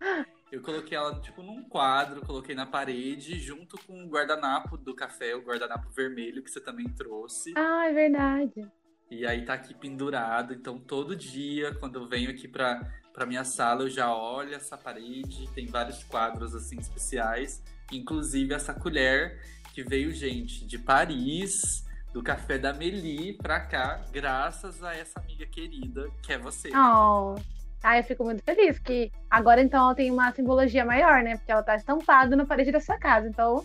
Eu 0.50 0.60
coloquei 0.62 0.98
ela, 0.98 1.20
tipo, 1.20 1.44
num 1.44 1.62
quadro, 1.62 2.26
coloquei 2.26 2.56
na 2.56 2.66
parede, 2.66 3.38
junto 3.38 3.78
com 3.86 4.04
o 4.04 4.08
guardanapo 4.08 4.76
do 4.76 4.96
café, 4.96 5.32
o 5.36 5.42
guardanapo 5.42 5.88
vermelho 5.90 6.42
que 6.42 6.50
você 6.50 6.60
também 6.60 6.88
trouxe. 6.88 7.52
Ah, 7.56 7.86
é 7.86 7.92
verdade. 7.92 8.68
E 9.08 9.24
aí 9.24 9.44
tá 9.44 9.54
aqui 9.54 9.72
pendurado. 9.74 10.52
Então, 10.52 10.76
todo 10.76 11.14
dia, 11.14 11.72
quando 11.76 12.00
eu 12.00 12.08
venho 12.08 12.30
aqui 12.30 12.48
pra, 12.48 12.80
pra 13.12 13.26
minha 13.26 13.44
sala, 13.44 13.82
eu 13.82 13.90
já 13.90 14.12
olho 14.12 14.52
essa 14.52 14.76
parede. 14.76 15.48
Tem 15.54 15.66
vários 15.66 16.02
quadros, 16.02 16.52
assim, 16.52 16.78
especiais. 16.78 17.62
Inclusive 17.92 18.54
essa 18.54 18.74
colher 18.74 19.40
que 19.74 19.82
veio, 19.82 20.12
gente, 20.12 20.64
de 20.64 20.78
Paris, 20.78 21.84
do 22.12 22.22
café 22.22 22.58
da 22.58 22.72
Meli 22.72 23.32
pra 23.34 23.60
cá, 23.60 24.00
graças 24.12 24.82
a 24.82 24.94
essa 24.94 25.20
amiga 25.20 25.46
querida 25.46 26.08
que 26.22 26.32
é 26.32 26.38
você. 26.38 26.70
Oh. 26.74 27.36
Ah, 27.82 27.96
eu 27.96 28.04
fico 28.04 28.24
muito 28.24 28.42
feliz 28.42 28.78
que 28.78 29.10
agora 29.30 29.62
então 29.62 29.84
ela 29.84 29.94
tem 29.94 30.10
uma 30.10 30.30
simbologia 30.32 30.84
maior, 30.84 31.22
né? 31.22 31.36
Porque 31.36 31.50
ela 31.50 31.62
tá 31.62 31.76
estampada 31.76 32.36
na 32.36 32.44
parede 32.44 32.70
da 32.70 32.80
sua 32.80 32.98
casa. 32.98 33.26
Então 33.26 33.64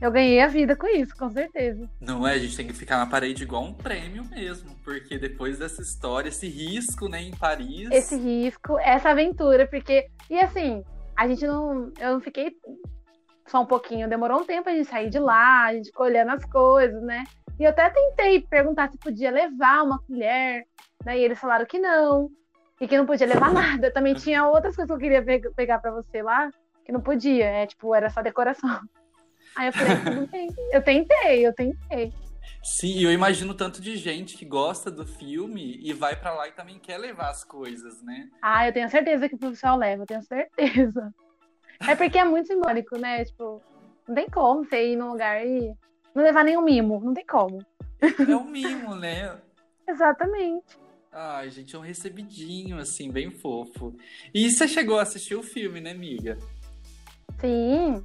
eu 0.00 0.10
ganhei 0.10 0.40
a 0.40 0.48
vida 0.48 0.76
com 0.76 0.86
isso, 0.86 1.16
com 1.16 1.30
certeza. 1.30 1.88
Não 1.98 2.26
é? 2.26 2.34
A 2.34 2.38
gente 2.38 2.56
tem 2.56 2.66
que 2.66 2.74
ficar 2.74 2.98
na 2.98 3.06
parede 3.06 3.42
igual 3.42 3.64
um 3.64 3.72
prêmio 3.72 4.24
mesmo. 4.24 4.76
Porque 4.84 5.18
depois 5.18 5.58
dessa 5.58 5.80
história, 5.80 6.28
esse 6.28 6.46
risco, 6.46 7.08
né, 7.08 7.22
em 7.22 7.30
Paris. 7.30 7.88
Esse 7.90 8.16
risco, 8.16 8.78
essa 8.78 9.10
aventura, 9.10 9.66
porque. 9.66 10.08
E 10.28 10.38
assim, 10.38 10.84
a 11.16 11.26
gente 11.26 11.46
não. 11.46 11.90
Eu 11.98 12.14
não 12.14 12.20
fiquei 12.20 12.54
só 13.46 13.62
um 13.62 13.66
pouquinho, 13.66 14.08
demorou 14.08 14.40
um 14.40 14.44
tempo 14.44 14.68
a 14.68 14.72
gente 14.72 14.88
sair 14.88 15.10
de 15.10 15.18
lá, 15.18 15.66
a 15.66 15.74
gente 15.74 15.92
colhendo 15.92 16.32
as 16.32 16.44
coisas, 16.44 17.02
né? 17.02 17.24
E 17.58 17.64
eu 17.64 17.70
até 17.70 17.88
tentei 17.90 18.40
perguntar 18.40 18.90
se 18.90 18.98
podia 18.98 19.30
levar 19.30 19.84
uma 19.84 20.00
colher, 20.00 20.66
né? 21.04 21.18
E 21.18 21.24
eles 21.24 21.38
falaram 21.38 21.66
que 21.66 21.78
não, 21.78 22.30
e 22.80 22.88
que 22.88 22.96
não 22.96 23.06
podia 23.06 23.26
levar 23.26 23.52
nada. 23.52 23.92
Também 23.92 24.14
tinha 24.14 24.46
outras 24.46 24.74
coisas 24.74 24.86
que 24.86 24.92
eu 24.92 25.22
queria 25.22 25.52
pegar 25.54 25.78
para 25.78 25.92
você 25.92 26.22
lá, 26.22 26.50
que 26.84 26.92
não 26.92 27.00
podia, 27.00 27.44
é 27.44 27.66
tipo, 27.66 27.94
era 27.94 28.10
só 28.10 28.22
decoração. 28.22 28.80
Aí 29.56 29.68
eu 29.68 29.72
falei, 29.72 29.96
tudo 29.96 30.26
bem. 30.30 30.48
Eu 30.72 30.82
tentei, 30.82 31.46
eu 31.46 31.54
tentei. 31.54 32.12
Sim, 32.62 33.00
eu 33.00 33.12
imagino 33.12 33.54
tanto 33.54 33.80
de 33.80 33.96
gente 33.96 34.36
que 34.36 34.44
gosta 34.44 34.90
do 34.90 35.06
filme 35.06 35.78
e 35.80 35.92
vai 35.92 36.16
para 36.16 36.34
lá 36.34 36.48
e 36.48 36.52
também 36.52 36.78
quer 36.78 36.98
levar 36.98 37.30
as 37.30 37.44
coisas, 37.44 38.02
né? 38.02 38.28
Ah, 38.42 38.66
eu 38.66 38.72
tenho 38.72 38.88
certeza 38.88 39.28
que 39.28 39.34
o 39.34 39.38
pessoal 39.38 39.76
leva, 39.76 40.02
eu 40.02 40.06
tenho 40.06 40.22
certeza. 40.22 41.14
É 41.88 41.94
porque 41.94 42.18
é 42.18 42.24
muito 42.24 42.46
simbólico, 42.46 42.98
né? 42.98 43.24
Tipo, 43.24 43.62
não 44.08 44.14
tem 44.14 44.28
como 44.28 44.64
você 44.64 44.92
ir 44.92 44.96
num 44.96 45.10
lugar 45.10 45.44
e 45.44 45.74
não 46.14 46.22
levar 46.22 46.44
nenhum 46.44 46.62
mimo, 46.62 47.00
não 47.00 47.12
tem 47.12 47.26
como. 47.26 47.64
É 48.00 48.36
um 48.36 48.44
mimo, 48.44 48.94
né? 48.94 49.36
Exatamente. 49.86 50.78
Ai, 51.12 51.50
gente, 51.50 51.76
é 51.76 51.78
um 51.78 51.82
recebidinho, 51.82 52.78
assim, 52.78 53.10
bem 53.10 53.30
fofo. 53.30 53.94
E 54.32 54.50
você 54.50 54.66
chegou 54.66 54.98
a 54.98 55.02
assistir 55.02 55.36
o 55.36 55.42
filme, 55.42 55.80
né, 55.80 55.92
amiga? 55.92 56.38
Sim. 57.38 58.04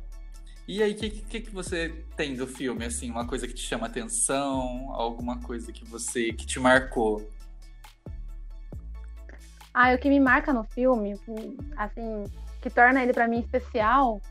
E 0.68 0.84
aí, 0.84 0.92
o 0.92 0.96
que, 0.96 1.10
que, 1.10 1.42
que 1.42 1.50
você 1.50 2.06
tem 2.16 2.36
do 2.36 2.46
filme, 2.46 2.86
assim? 2.86 3.10
Uma 3.10 3.26
coisa 3.26 3.48
que 3.48 3.54
te 3.56 3.64
chama 3.64 3.88
atenção? 3.88 4.92
Alguma 4.94 5.42
coisa 5.42 5.72
que 5.72 5.84
você, 5.84 6.32
que 6.32 6.46
te 6.46 6.60
marcou? 6.60 7.28
Ah, 9.74 9.94
o 9.94 9.98
que 9.98 10.10
me 10.10 10.20
marca 10.20 10.54
no 10.54 10.64
filme, 10.66 11.20
assim, 11.76 12.26
que 12.62 12.70
torna 12.70 13.02
ele 13.02 13.14
para 13.14 13.28
mim 13.28 13.40
especial, 13.40 14.22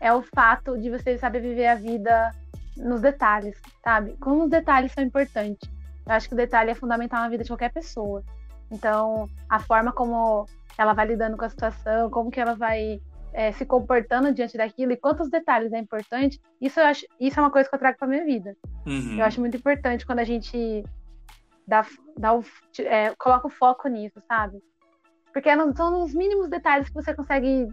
é 0.00 0.12
o 0.12 0.22
fato 0.22 0.78
de 0.78 0.90
você 0.90 1.18
saber 1.18 1.40
viver 1.40 1.66
a 1.66 1.74
vida 1.74 2.32
nos 2.76 3.00
detalhes, 3.00 3.60
sabe? 3.82 4.16
Como 4.20 4.44
os 4.44 4.50
detalhes 4.50 4.92
são 4.92 5.04
importantes. 5.04 5.68
Eu 6.06 6.12
acho 6.14 6.28
que 6.28 6.34
o 6.34 6.36
detalhe 6.36 6.70
é 6.70 6.74
fundamental 6.74 7.20
na 7.20 7.28
vida 7.28 7.44
de 7.44 7.50
qualquer 7.50 7.72
pessoa. 7.72 8.22
Então, 8.70 9.28
a 9.48 9.58
forma 9.58 9.92
como 9.92 10.46
ela 10.78 10.92
vai 10.92 11.06
lidando 11.06 11.36
com 11.36 11.44
a 11.44 11.50
situação, 11.50 12.08
como 12.08 12.30
que 12.30 12.40
ela 12.40 12.54
vai 12.54 13.00
é, 13.32 13.52
se 13.52 13.64
comportando 13.64 14.32
diante 14.32 14.56
daquilo 14.56 14.92
e 14.92 14.96
quantos 14.96 15.28
detalhes 15.28 15.72
é 15.72 15.78
importante, 15.78 16.40
isso 16.60 16.80
eu 16.80 16.86
acho, 16.86 17.06
isso 17.18 17.38
é 17.38 17.42
uma 17.42 17.50
coisa 17.50 17.68
que 17.68 17.74
eu 17.74 17.78
trago 17.78 17.98
para 17.98 18.08
minha 18.08 18.24
vida. 18.24 18.56
Uhum. 18.86 19.18
Eu 19.18 19.24
acho 19.24 19.40
muito 19.40 19.56
importante 19.56 20.06
quando 20.06 20.20
a 20.20 20.24
gente 20.24 20.82
dá, 21.66 21.84
dá 22.16 22.34
o, 22.34 22.44
é, 22.78 23.14
coloca 23.16 23.46
o 23.46 23.50
foco 23.50 23.88
nisso, 23.88 24.20
sabe? 24.26 24.62
Porque 25.32 25.50
são 25.76 25.90
nos 25.90 26.14
mínimos 26.14 26.48
detalhes 26.48 26.88
que 26.88 26.94
você 26.94 27.14
consegue 27.14 27.68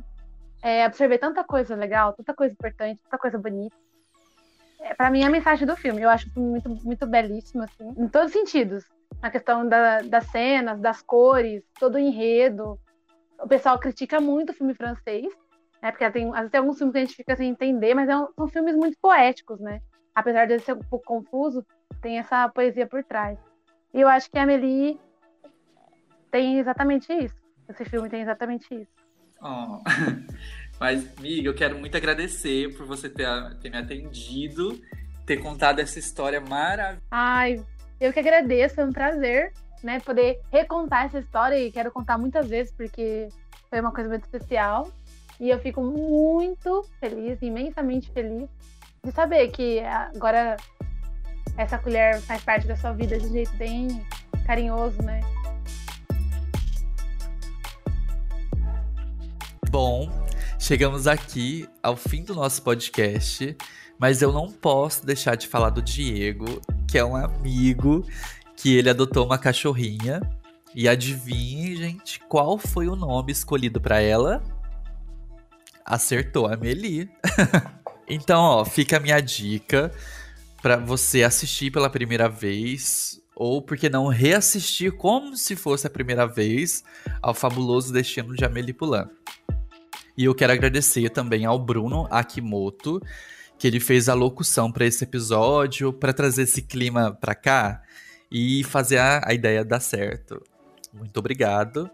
é, 0.61 0.83
absorver 0.83 1.17
tanta 1.17 1.43
coisa 1.43 1.75
legal, 1.75 2.13
tanta 2.13 2.33
coisa 2.33 2.53
importante, 2.53 3.01
tanta 3.03 3.17
coisa 3.17 3.37
bonita. 3.37 3.75
É, 4.79 4.93
para 4.93 5.09
mim, 5.09 5.21
é 5.21 5.25
a 5.25 5.29
mensagem 5.29 5.65
do 5.65 5.75
filme. 5.75 6.01
Eu 6.01 6.09
acho 6.09 6.29
muito, 6.39 6.69
muito 6.69 7.05
belíssimo, 7.07 7.63
assim, 7.63 7.89
em 7.97 8.07
todos 8.07 8.27
os 8.27 8.33
sentidos. 8.33 8.85
Na 9.21 9.31
questão 9.31 9.67
da, 9.67 10.01
das 10.01 10.25
cenas, 10.27 10.79
das 10.79 11.01
cores, 11.01 11.63
todo 11.79 11.95
o 11.95 11.99
enredo. 11.99 12.79
O 13.39 13.47
pessoal 13.47 13.79
critica 13.79 14.21
muito 14.21 14.51
o 14.51 14.53
filme 14.53 14.73
francês, 14.73 15.27
né? 15.81 15.91
Porque 15.91 16.09
tem, 16.11 16.29
às 16.29 16.35
vezes 16.35 16.51
tem 16.51 16.59
alguns 16.59 16.77
filmes 16.77 16.93
que 16.93 16.97
a 16.97 17.05
gente 17.05 17.15
fica 17.15 17.35
sem 17.35 17.49
entender, 17.49 17.93
mas 17.93 18.09
é 18.09 18.13
são 18.13 18.47
filmes 18.47 18.75
muito 18.75 18.97
poéticos, 19.01 19.59
né? 19.59 19.81
Apesar 20.13 20.45
de 20.45 20.59
ser 20.59 20.73
um 20.73 20.79
pouco 20.79 21.05
confuso, 21.05 21.65
tem 22.01 22.19
essa 22.19 22.49
poesia 22.49 22.87
por 22.87 23.03
trás. 23.03 23.37
E 23.93 24.01
eu 24.01 24.07
acho 24.07 24.29
que 24.29 24.37
a 24.37 24.43
Amélie 24.43 24.99
tem 26.31 26.59
exatamente 26.59 27.11
isso. 27.13 27.35
Esse 27.69 27.85
filme 27.85 28.09
tem 28.09 28.21
exatamente 28.21 28.67
isso. 28.73 28.91
Oh. 29.41 29.81
Mas, 30.79 31.17
amiga, 31.17 31.49
eu 31.49 31.55
quero 31.55 31.77
muito 31.77 31.97
agradecer 31.97 32.75
por 32.75 32.85
você 32.85 33.09
ter, 33.09 33.27
ter 33.61 33.69
me 33.69 33.77
atendido, 33.77 34.79
ter 35.25 35.37
contado 35.37 35.79
essa 35.79 35.97
história 35.97 36.39
maravilhosa. 36.39 37.01
Ai, 37.09 37.63
eu 37.99 38.13
que 38.13 38.19
agradeço, 38.19 38.75
foi 38.75 38.85
um 38.85 38.93
prazer, 38.93 39.51
né, 39.83 39.99
poder 39.99 40.39
recontar 40.51 41.05
essa 41.05 41.19
história 41.19 41.57
e 41.57 41.71
quero 41.71 41.91
contar 41.91 42.17
muitas 42.17 42.47
vezes 42.47 42.71
porque 42.73 43.27
foi 43.69 43.79
uma 43.79 43.91
coisa 43.91 44.09
muito 44.09 44.23
especial. 44.23 44.91
E 45.39 45.49
eu 45.49 45.59
fico 45.59 45.81
muito 45.83 46.83
feliz, 46.99 47.39
imensamente 47.41 48.11
feliz, 48.11 48.49
de 49.03 49.11
saber 49.11 49.49
que 49.49 49.79
agora 49.81 50.57
essa 51.55 51.77
colher 51.77 52.19
faz 52.21 52.43
parte 52.43 52.67
da 52.67 52.75
sua 52.75 52.91
vida 52.91 53.17
de 53.17 53.27
um 53.27 53.31
jeito 53.31 53.55
bem 53.55 53.87
carinhoso, 54.45 55.01
né? 55.03 55.21
Bom, 59.69 60.09
chegamos 60.57 61.07
aqui 61.07 61.67
ao 61.83 61.97
fim 61.97 62.23
do 62.23 62.33
nosso 62.33 62.61
podcast, 62.61 63.55
mas 63.99 64.21
eu 64.21 64.31
não 64.31 64.49
posso 64.49 65.05
deixar 65.05 65.35
de 65.35 65.45
falar 65.45 65.71
do 65.71 65.81
Diego, 65.81 66.61
que 66.87 66.97
é 66.97 67.03
um 67.03 67.17
amigo 67.17 68.05
que 68.55 68.77
ele 68.77 68.89
adotou 68.89 69.25
uma 69.25 69.37
cachorrinha. 69.37 70.21
E 70.73 70.87
adivinhe, 70.87 71.75
gente, 71.75 72.19
qual 72.29 72.57
foi 72.57 72.87
o 72.87 72.95
nome 72.95 73.31
escolhido 73.31 73.81
para 73.81 73.99
ela? 73.99 74.41
Acertou 75.83 76.47
a 76.47 76.55
Meli. 76.55 77.09
então, 78.07 78.41
ó, 78.41 78.65
fica 78.65 78.97
a 78.97 78.99
minha 79.01 79.19
dica 79.19 79.91
para 80.61 80.77
você 80.77 81.23
assistir 81.23 81.71
pela 81.71 81.89
primeira 81.89 82.29
vez 82.29 83.21
ou 83.35 83.61
porque 83.61 83.89
não 83.89 84.07
reassistir 84.07 84.93
como 84.93 85.35
se 85.35 85.55
fosse 85.55 85.85
a 85.85 85.89
primeira 85.89 86.25
vez 86.25 86.83
ao 87.21 87.33
fabuloso 87.33 87.91
destino 87.91 88.33
de 88.33 88.45
Amélie 88.45 88.73
Poulain. 88.73 89.16
E 90.17 90.23
eu 90.23 90.33
quero 90.33 90.51
agradecer 90.51 91.09
também 91.11 91.45
ao 91.45 91.59
Bruno 91.59 92.07
Akimoto, 92.09 92.99
que 93.59 93.67
ele 93.67 93.79
fez 93.79 94.09
a 94.09 94.15
locução 94.15 94.71
para 94.71 94.85
esse 94.85 95.03
episódio, 95.03 95.93
para 95.93 96.11
trazer 96.11 96.43
esse 96.43 96.63
clima 96.63 97.11
para 97.11 97.35
cá 97.35 97.83
e 98.31 98.63
fazer 98.63 98.97
a, 98.97 99.21
a 99.23 99.33
ideia 99.33 99.63
dar 99.63 99.79
certo. 99.79 100.41
Muito 100.91 101.17
obrigado. 101.17 101.87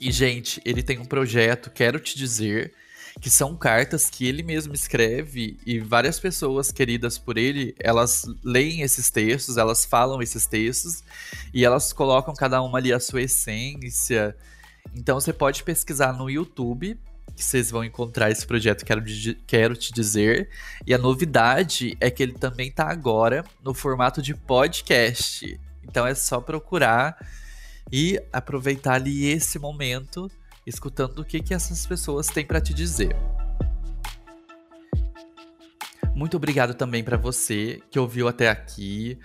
E, 0.00 0.10
gente, 0.10 0.60
ele 0.64 0.82
tem 0.82 0.98
um 0.98 1.04
projeto, 1.04 1.70
quero 1.70 2.00
te 2.00 2.16
dizer, 2.18 2.72
que 3.20 3.30
são 3.30 3.56
cartas 3.56 4.10
que 4.10 4.26
ele 4.26 4.42
mesmo 4.42 4.74
escreve 4.74 5.56
e 5.64 5.78
várias 5.78 6.18
pessoas 6.18 6.72
queridas 6.72 7.16
por 7.16 7.38
ele, 7.38 7.76
elas 7.78 8.24
leem 8.42 8.80
esses 8.80 9.08
textos, 9.08 9.56
elas 9.56 9.84
falam 9.84 10.20
esses 10.20 10.46
textos 10.46 11.04
e 11.54 11.64
elas 11.64 11.92
colocam 11.92 12.34
cada 12.34 12.60
uma 12.60 12.78
ali 12.78 12.92
a 12.92 12.98
sua 12.98 13.22
essência. 13.22 14.36
Então 14.96 15.20
você 15.20 15.32
pode 15.32 15.62
pesquisar 15.62 16.12
no 16.12 16.28
YouTube 16.28 16.98
que 17.30 17.44
vocês 17.44 17.70
vão 17.70 17.84
encontrar 17.84 18.30
esse 18.30 18.46
projeto, 18.46 18.84
quero, 18.84 19.02
quero 19.46 19.76
te 19.76 19.92
dizer. 19.92 20.48
E 20.86 20.94
a 20.94 20.98
novidade 20.98 21.96
é 22.00 22.10
que 22.10 22.22
ele 22.22 22.32
também 22.32 22.68
está 22.68 22.88
agora 22.88 23.44
no 23.62 23.74
formato 23.74 24.20
de 24.20 24.34
podcast. 24.34 25.58
Então 25.82 26.06
é 26.06 26.14
só 26.14 26.40
procurar 26.40 27.16
e 27.90 28.20
aproveitar 28.32 28.94
ali 28.94 29.26
esse 29.26 29.58
momento, 29.58 30.30
escutando 30.66 31.20
o 31.20 31.24
que, 31.24 31.40
que 31.40 31.54
essas 31.54 31.86
pessoas 31.86 32.28
têm 32.28 32.44
para 32.44 32.60
te 32.60 32.72
dizer. 32.72 33.16
Muito 36.14 36.36
obrigado 36.36 36.74
também 36.74 37.02
para 37.02 37.16
você 37.16 37.80
que 37.90 37.98
ouviu 37.98 38.28
até 38.28 38.48
aqui 38.48 39.18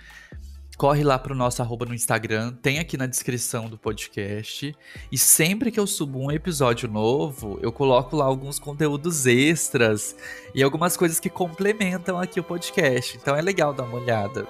corre 0.76 1.02
lá 1.02 1.18
pro 1.18 1.34
nosso 1.34 1.62
arroba 1.62 1.86
no 1.86 1.94
Instagram, 1.94 2.52
tem 2.60 2.78
aqui 2.78 2.96
na 2.96 3.06
descrição 3.06 3.68
do 3.68 3.78
podcast. 3.78 4.76
E 5.10 5.18
sempre 5.18 5.70
que 5.70 5.80
eu 5.80 5.86
subo 5.86 6.20
um 6.20 6.30
episódio 6.30 6.88
novo, 6.88 7.58
eu 7.62 7.72
coloco 7.72 8.16
lá 8.16 8.26
alguns 8.26 8.58
conteúdos 8.58 9.26
extras 9.26 10.14
e 10.54 10.62
algumas 10.62 10.96
coisas 10.96 11.18
que 11.18 11.30
complementam 11.30 12.18
aqui 12.18 12.38
o 12.38 12.44
podcast. 12.44 13.16
Então 13.16 13.34
é 13.34 13.40
legal 13.40 13.72
dar 13.72 13.84
uma 13.84 13.98
olhada. 13.98 14.46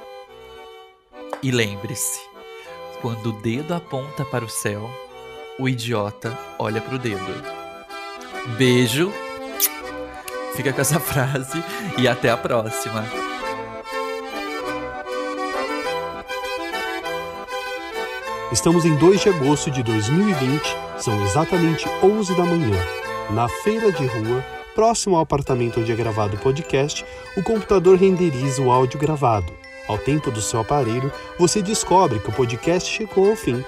E 1.43 1.51
lembre-se, 1.51 2.21
quando 3.01 3.31
o 3.31 3.41
dedo 3.41 3.75
aponta 3.75 4.25
para 4.25 4.45
o 4.45 4.49
céu, 4.49 4.91
o 5.59 5.69
idiota 5.69 6.37
olha 6.59 6.81
pro 6.81 6.99
dedo. 6.99 7.21
Beijo. 8.59 9.13
Fica 10.57 10.73
com 10.73 10.81
essa 10.81 10.99
frase 11.01 11.63
e 11.99 12.09
até 12.09 12.31
a 12.31 12.37
próxima. 12.37 13.05
Estamos 18.53 18.85
em 18.85 18.95
2 18.95 19.23
de 19.23 19.29
agosto 19.29 19.73
de 19.73 19.83
2020, 19.83 20.63
são 20.99 21.21
exatamente 21.25 21.85
11 22.01 22.37
da 22.37 22.45
manhã. 22.45 22.79
Na 23.31 23.49
feira 23.49 23.91
de 23.91 24.07
rua, 24.07 24.45
próximo 24.73 25.17
ao 25.17 25.23
apartamento 25.23 25.81
onde 25.81 25.91
é 25.91 25.97
gravado 25.97 26.37
o 26.37 26.39
podcast, 26.39 27.05
o 27.37 27.43
computador 27.43 27.99
renderiza 27.99 28.63
o 28.63 28.71
áudio 28.71 29.01
gravado. 29.01 29.53
Ao 29.89 29.99
tempo 29.99 30.31
do 30.31 30.41
seu 30.41 30.61
aparelho, 30.61 31.13
você 31.37 31.61
descobre 31.61 32.21
que 32.21 32.29
o 32.29 32.33
podcast 32.33 32.89
chegou 32.89 33.31
ao 33.31 33.37
fim. 33.37 33.65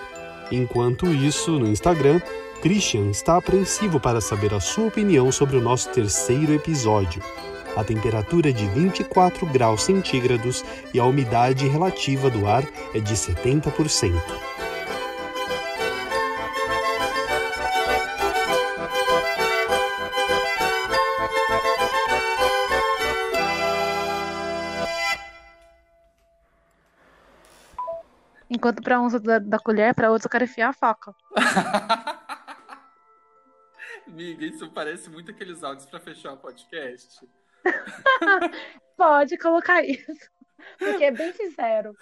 Enquanto 0.53 1.07
isso, 1.07 1.59
no 1.59 1.67
Instagram, 1.67 2.21
Christian 2.63 3.11
está 3.11 3.37
apreensivo 3.37 3.99
para 3.99 4.21
saber 4.21 4.55
a 4.55 4.61
sua 4.61 4.87
opinião 4.87 5.33
sobre 5.33 5.57
o 5.57 5.61
nosso 5.61 5.89
terceiro 5.89 6.55
episódio. 6.55 7.21
A 7.77 7.83
temperatura 7.83 8.51
é 8.51 8.53
de 8.53 8.67
24 8.67 9.45
graus 9.47 9.83
centígrados 9.83 10.65
e 10.95 11.01
a 11.01 11.05
umidade 11.05 11.67
relativa 11.67 12.31
do 12.31 12.47
ar 12.47 12.65
é 12.95 13.01
de 13.01 13.15
70%. 13.15 14.13
Enquanto 28.69 28.83
pra 28.83 29.01
uns 29.01 29.19
da, 29.23 29.39
da 29.39 29.59
colher, 29.59 29.95
pra 29.95 30.11
outros 30.11 30.27
eu 30.27 30.31
quero 30.31 30.45
enfiar 30.45 30.69
a 30.69 30.73
faca. 30.75 31.15
Amiga, 34.07 34.45
isso 34.45 34.71
parece 34.73 35.09
muito 35.09 35.31
aqueles 35.31 35.65
áudios 35.65 35.87
pra 35.87 35.99
fechar 35.99 36.35
o 36.35 36.37
podcast. 36.37 37.27
Pode 38.95 39.39
colocar 39.39 39.83
isso. 39.83 40.13
Porque 40.79 41.05
é 41.05 41.11
bem 41.11 41.33
sincero. 41.33 41.97